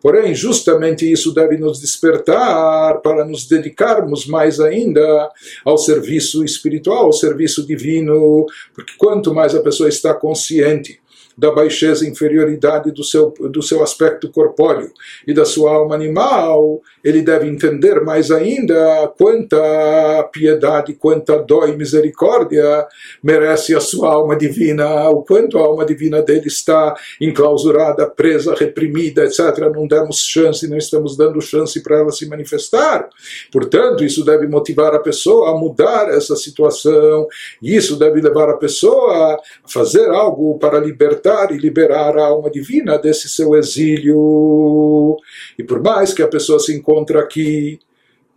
Porém, 0.00 0.34
justamente 0.34 1.10
isso 1.10 1.34
deve 1.34 1.56
nos 1.56 1.80
despertar 1.80 3.00
para 3.00 3.24
nos 3.24 3.46
dedicarmos 3.46 4.26
mais 4.26 4.60
ainda 4.60 5.30
ao 5.64 5.76
serviço 5.76 6.44
espiritual, 6.44 7.06
ao 7.06 7.12
serviço 7.12 7.66
divino, 7.66 8.46
porque 8.74 8.92
quanto 8.96 9.34
mais 9.34 9.54
a 9.54 9.62
pessoa 9.62 9.88
está 9.88 10.14
consciente 10.14 11.00
da 11.38 11.52
baixeza 11.52 12.04
e 12.04 12.10
inferioridade 12.10 12.90
do 12.90 13.04
seu, 13.04 13.30
do 13.30 13.62
seu 13.62 13.80
aspecto 13.80 14.28
corpóreo 14.28 14.90
e 15.24 15.32
da 15.32 15.44
sua 15.44 15.72
alma 15.72 15.94
animal, 15.94 16.82
ele 17.04 17.22
deve 17.22 17.46
entender 17.46 18.00
mais 18.00 18.32
ainda 18.32 19.06
quanta 19.16 20.28
piedade, 20.32 20.94
quanta 20.94 21.38
dó 21.38 21.64
e 21.66 21.76
misericórdia 21.76 22.84
merece 23.22 23.72
a 23.72 23.78
sua 23.78 24.12
alma 24.12 24.34
divina, 24.34 25.08
o 25.10 25.22
quanto 25.22 25.58
a 25.58 25.60
alma 25.60 25.86
divina 25.86 26.20
dele 26.20 26.48
está 26.48 26.96
enclausurada, 27.20 28.10
presa, 28.10 28.52
reprimida, 28.56 29.24
etc. 29.24 29.70
Não 29.72 29.86
demos 29.86 30.18
chance, 30.18 30.66
não 30.66 30.76
estamos 30.76 31.16
dando 31.16 31.40
chance 31.40 31.80
para 31.84 31.98
ela 31.98 32.10
se 32.10 32.28
manifestar. 32.28 33.08
Portanto, 33.52 34.02
isso 34.02 34.24
deve 34.24 34.48
motivar 34.48 34.92
a 34.92 34.98
pessoa 34.98 35.50
a 35.50 35.56
mudar 35.56 36.08
essa 36.08 36.34
situação, 36.34 37.28
e 37.62 37.76
isso 37.76 37.96
deve 37.96 38.20
levar 38.20 38.50
a 38.50 38.56
pessoa 38.56 39.34
a 39.34 39.38
fazer 39.68 40.08
algo 40.10 40.58
para 40.58 40.80
libertar 40.80 41.27
libertar 41.28 41.52
e 41.52 41.58
liberar 41.58 42.16
a 42.16 42.26
alma 42.26 42.50
divina 42.50 42.98
desse 42.98 43.28
seu 43.28 43.54
exílio. 43.54 45.16
E 45.58 45.62
por 45.62 45.82
mais 45.82 46.12
que 46.12 46.22
a 46.22 46.28
pessoa 46.28 46.58
se 46.58 46.74
encontre 46.74 47.18
aqui 47.18 47.78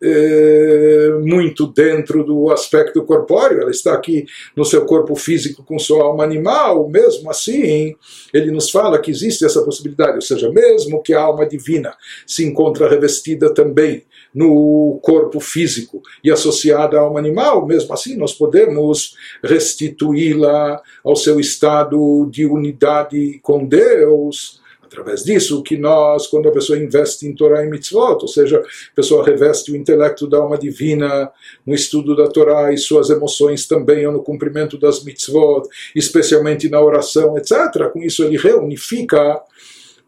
é, 0.04 1.10
muito 1.22 1.68
dentro 1.68 2.24
do 2.24 2.50
aspecto 2.50 3.04
corpóreo, 3.04 3.62
ela 3.62 3.70
está 3.70 3.94
aqui 3.94 4.26
no 4.56 4.66
seu 4.66 4.86
corpo 4.86 5.16
físico 5.16 5.64
com 5.64 5.78
sua 5.78 6.04
alma 6.04 6.24
animal, 6.24 6.90
mesmo 6.90 7.30
assim, 7.30 7.96
ele 8.34 8.50
nos 8.50 8.72
fala 8.72 9.00
que 9.00 9.12
existe 9.12 9.46
essa 9.46 9.62
possibilidade, 9.62 10.16
ou 10.16 10.22
seja, 10.22 10.52
mesmo 10.52 11.04
que 11.04 11.14
a 11.14 11.22
alma 11.22 11.46
divina 11.46 11.96
se 12.26 12.44
encontra 12.44 12.90
revestida 12.90 13.54
também 13.54 14.04
no 14.34 15.00
corpo 15.02 15.40
físico 15.40 16.02
e 16.24 16.32
associada 16.32 16.98
à 16.98 17.02
alma 17.02 17.20
animal, 17.20 17.66
mesmo 17.66 17.94
assim 17.94 18.16
nós 18.16 18.34
podemos 18.34 19.16
restituí-la 19.44 20.82
ao 21.04 21.16
seu 21.16 21.40
estado 21.40 22.28
de 22.32 22.46
unidade 22.46 23.40
com 23.42 23.66
Deus 23.66 24.62
através 24.92 25.24
disso 25.24 25.64
que 25.64 25.78
nós, 25.78 26.28
quando 26.28 26.50
a 26.50 26.52
pessoa 26.52 26.78
investe 26.78 27.26
em 27.26 27.34
Torá 27.34 27.66
e 27.66 27.70
Mitzvot, 27.70 28.18
ou 28.22 28.28
seja, 28.28 28.60
a 28.60 28.96
pessoa 28.96 29.24
reveste 29.24 29.72
o 29.72 29.76
intelecto 29.76 30.28
da 30.28 30.40
alma 30.40 30.58
divina 30.58 31.32
no 31.66 31.74
estudo 31.74 32.14
da 32.14 32.28
Torá 32.28 32.74
e 32.74 32.78
suas 32.78 33.10
emoções 33.10 33.66
também 33.66 34.04
no 34.12 34.22
cumprimento 34.22 34.78
das 34.78 35.02
Mitzvot, 35.02 35.70
especialmente 35.96 36.68
na 36.68 36.82
oração, 36.82 37.38
etc. 37.38 37.90
Com 37.94 38.02
isso 38.02 38.22
ele 38.24 38.38
reunifica 38.38 39.42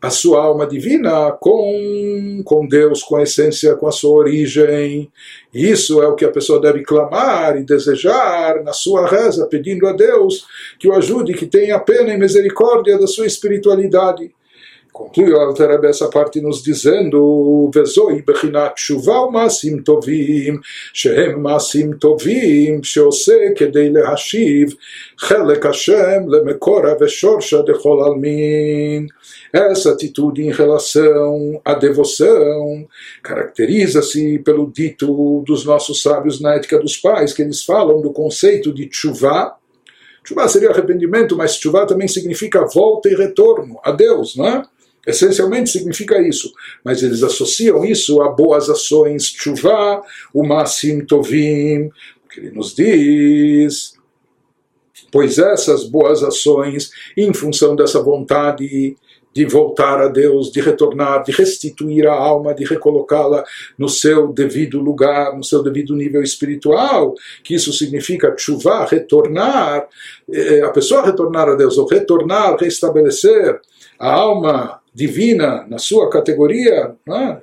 a 0.03 0.09
sua 0.09 0.43
alma 0.43 0.67
divina 0.67 1.31
com, 1.31 2.41
com 2.43 2.67
Deus, 2.67 3.01
com 3.01 3.15
a 3.15 3.23
essência, 3.23 3.73
com 3.77 3.87
a 3.87 3.91
sua 3.91 4.11
origem. 4.17 5.09
Isso 5.53 6.03
é 6.03 6.07
o 6.07 6.13
que 6.13 6.25
a 6.25 6.31
pessoa 6.31 6.59
deve 6.59 6.83
clamar 6.83 7.55
e 7.55 7.63
desejar 7.63 8.61
na 8.65 8.73
sua 8.73 9.07
reza, 9.07 9.47
pedindo 9.47 9.87
a 9.87 9.93
Deus 9.93 10.45
que 10.77 10.89
o 10.89 10.93
ajude, 10.93 11.33
que 11.33 11.45
tenha 11.45 11.79
pena 11.79 12.13
e 12.13 12.17
misericórdia 12.17 12.99
da 12.99 13.07
sua 13.07 13.25
espiritualidade. 13.25 14.29
Conclui 14.93 15.33
o 15.33 15.39
Alter 15.39 15.83
essa 15.85 16.07
parte 16.07 16.39
nos 16.39 16.61
dizendo: 16.61 17.71
Vezoi 17.73 18.21
bechinat 18.21 18.75
shuva 18.77 19.27
masim 19.31 19.81
tovim, 19.81 20.59
shehem 20.93 21.35
masim 21.37 21.97
tovim, 21.97 22.79
sheose 22.83 23.55
kedei 23.55 23.89
lehashiv, 23.89 24.77
chelek 25.17 25.65
Hashem 25.65 26.27
lemekora 26.27 26.95
veshorsha 26.95 27.63
dechol 27.63 28.03
almin. 28.03 29.07
Essa 29.51 29.93
atitude 29.93 30.43
em 30.43 30.51
relação 30.51 31.59
à 31.65 31.73
devoção 31.73 32.87
caracteriza-se 33.23 34.37
pelo 34.39 34.71
dito 34.71 35.43
dos 35.43 35.65
nossos 35.65 36.03
sábios 36.03 36.39
na 36.39 36.53
ética 36.53 36.77
dos 36.77 36.97
pais, 36.97 37.33
que 37.33 37.41
eles 37.41 37.63
falam 37.63 37.99
do 37.99 38.13
conceito 38.13 38.71
de 38.71 38.87
chuvá, 38.91 39.57
Tchuvá 40.23 40.47
seria 40.47 40.69
arrependimento, 40.69 41.35
mas 41.35 41.57
chuvá 41.57 41.85
também 41.85 42.07
significa 42.07 42.65
volta 42.65 43.09
e 43.09 43.13
retorno 43.13 43.77
a 43.83 43.91
Deus, 43.91 44.37
não 44.37 44.47
é? 44.47 44.63
Essencialmente 45.05 45.69
significa 45.69 46.21
isso, 46.21 46.51
mas 46.83 47.03
eles 47.03 47.23
associam 47.23 47.83
isso 47.83 48.21
a 48.21 48.29
boas 48.29 48.69
ações, 48.69 49.25
chuva, 49.25 50.01
o 50.33 50.45
masim 50.45 51.05
tovim, 51.05 51.89
que 52.29 52.39
ele 52.39 52.51
nos 52.51 52.73
diz. 52.73 53.93
Pois 55.11 55.37
essas 55.37 55.83
boas 55.83 56.23
ações, 56.23 56.89
em 57.17 57.33
função 57.33 57.75
dessa 57.75 58.01
vontade 58.01 58.95
de 59.33 59.45
voltar 59.45 59.99
a 59.99 60.07
Deus, 60.07 60.51
de 60.51 60.61
retornar, 60.61 61.23
de 61.23 61.31
restituir 61.31 62.07
a 62.07 62.13
alma, 62.13 62.53
de 62.53 62.63
recolocá-la 62.63 63.43
no 63.77 63.89
seu 63.89 64.31
devido 64.31 64.79
lugar, 64.79 65.35
no 65.35 65.43
seu 65.43 65.63
devido 65.63 65.95
nível 65.95 66.21
espiritual, 66.21 67.15
que 67.43 67.55
isso 67.55 67.73
significa 67.73 68.33
chuva, 68.37 68.85
retornar, 68.85 69.87
eh, 70.31 70.61
a 70.61 70.69
pessoa 70.69 71.03
retornar 71.03 71.49
a 71.49 71.55
Deus, 71.55 71.77
ou 71.77 71.87
retornar, 71.87 72.57
restabelecer 72.57 73.59
a 73.99 74.11
alma 74.11 74.82
divina 74.93 75.65
na 75.67 75.77
sua 75.77 76.09
categoria, 76.09 76.95
né? 77.07 77.41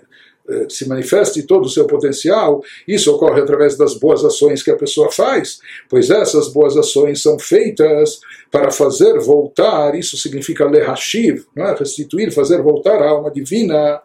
Eh, 0.50 0.66
se 0.68 0.88
manifeste 0.88 1.44
todo 1.44 1.66
o 1.66 1.68
seu 1.68 1.86
potencial, 1.86 2.62
isso 2.86 3.14
ocorre 3.14 3.40
através 3.40 3.76
das 3.76 3.94
boas 3.94 4.24
ações 4.24 4.62
que 4.62 4.70
a 4.70 4.76
pessoa 4.76 5.10
faz, 5.10 5.60
pois 5.88 6.10
essas 6.10 6.48
boas 6.48 6.76
ações 6.76 7.22
são 7.22 7.38
feitas 7.38 8.20
para 8.50 8.70
fazer 8.72 9.18
voltar, 9.20 9.94
isso 9.94 10.16
significa 10.16 10.68
lehashiv, 10.68 11.44
é? 11.56 11.74
restituir, 11.74 12.32
fazer 12.32 12.60
voltar 12.62 13.00
a 13.00 13.08
alma 13.08 13.30
divina 13.30 14.00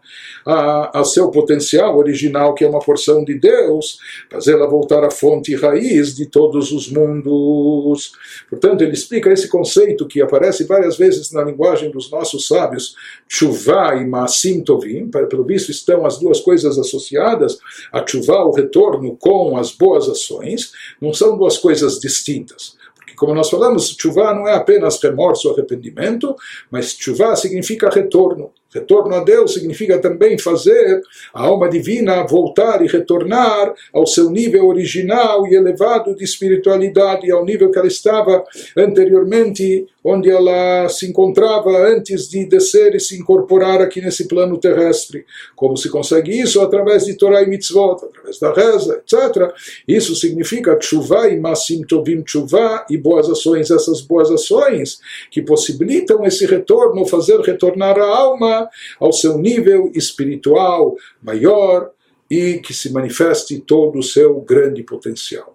a, 0.46 1.00
a 1.00 1.04
seu 1.04 1.32
potencial 1.32 1.98
original, 1.98 2.54
que 2.54 2.64
é 2.64 2.70
uma 2.70 2.80
porção 2.80 3.24
de 3.24 3.40
Deus, 3.40 3.98
fazê-la 4.30 4.68
voltar 4.68 5.04
à 5.04 5.10
fonte 5.10 5.52
e 5.52 5.56
raiz 5.56 6.16
de 6.16 6.28
todos 6.28 6.72
os 6.72 6.92
mundos. 6.92 8.12
Portanto, 8.48 8.84
ele 8.84 8.94
explica 8.94 9.32
esse 9.32 9.48
conceito 9.48 10.06
que 10.06 10.22
aparece 10.22 10.66
várias 10.66 10.96
vezes 10.96 11.32
na 11.32 11.44
linguagem 11.44 11.90
dos 11.90 12.12
nossos 12.12 12.48
sábios, 12.48 12.96
chuvá 13.28 13.96
e 13.96 14.06
maasim 14.06 14.64
tovim, 14.64 15.10
pelo 15.10 15.44
visto 15.44 15.72
estão 15.72 16.06
as 16.06 16.20
duas 16.20 16.35
coisas 16.40 16.78
associadas, 16.78 17.58
a 17.92 18.06
chuvá, 18.06 18.44
o 18.44 18.52
retorno 18.52 19.16
com 19.18 19.58
as 19.58 19.72
boas 19.72 20.08
ações, 20.10 20.72
não 21.02 21.14
são 21.14 21.38
duas 21.38 21.58
coisas 21.58 22.00
distintas 22.00 22.76
como 23.16 23.34
nós 23.34 23.50
falamos, 23.50 23.96
chuva 23.98 24.34
não 24.34 24.48
é 24.48 24.54
apenas 24.54 25.02
remorso, 25.02 25.50
arrependimento, 25.50 26.36
mas 26.70 26.96
chuva 26.98 27.36
significa 27.36 27.90
retorno. 27.90 28.52
Retorno 28.74 29.16
a 29.16 29.24
Deus 29.24 29.54
significa 29.54 30.00
também 30.00 30.38
fazer 30.38 31.02
a 31.34 31.44
alma 31.44 31.70
divina 31.70 32.28
voltar 32.28 32.84
e 32.84 32.88
retornar 32.88 33.74
ao 33.94 34.06
seu 34.06 34.30
nível 34.30 34.68
original 34.68 35.48
e 35.48 35.56
elevado 35.56 36.14
de 36.14 36.26
espiritualidade, 36.26 37.32
ao 37.32 37.46
nível 37.46 37.72
que 37.72 37.80
ela 37.80 37.88
estava 37.88 38.44
anteriormente, 38.76 39.88
onde 40.06 40.30
ela 40.30 40.88
se 40.88 41.08
encontrava 41.08 41.72
antes 41.88 42.30
de 42.30 42.46
descer 42.46 42.94
e 42.94 43.00
se 43.00 43.18
incorporar 43.20 43.82
aqui 43.82 44.00
nesse 44.00 44.28
plano 44.28 44.56
terrestre. 44.60 45.26
Como 45.56 45.76
se 45.76 45.90
consegue 45.90 46.40
isso? 46.40 46.62
Através 46.62 47.06
de 47.06 47.16
Torah 47.16 47.42
e 47.42 47.48
Mitzvot, 47.48 48.06
através 48.06 48.38
da 48.40 48.54
reza, 48.54 49.02
etc. 49.02 49.52
Isso 49.88 50.16
significa 50.16 50.78
tshuva 50.78 51.28
e 51.30 51.40
masim 51.40 51.82
tovim 51.82 52.22
tshuva 52.22 52.86
e 52.88 52.98
boas 52.98 53.28
ações, 53.28 53.72
essas 53.72 54.02
boas 54.02 54.30
ações 54.30 55.00
que 55.32 55.42
possibilitam 55.42 56.24
esse 56.24 56.46
retorno, 56.46 57.04
fazer 57.08 57.40
retornar 57.40 57.98
a 57.98 58.06
alma 58.06 58.70
ao 59.00 59.12
seu 59.12 59.40
nível 59.40 59.92
espiritual 59.96 60.96
maior 61.20 61.90
e 62.30 62.60
que 62.60 62.76
se 62.76 62.92
manifeste 62.92 63.60
todo 63.60 63.98
o 63.98 64.04
seu 64.04 64.40
grande 64.42 64.84
potencial. 64.84 65.55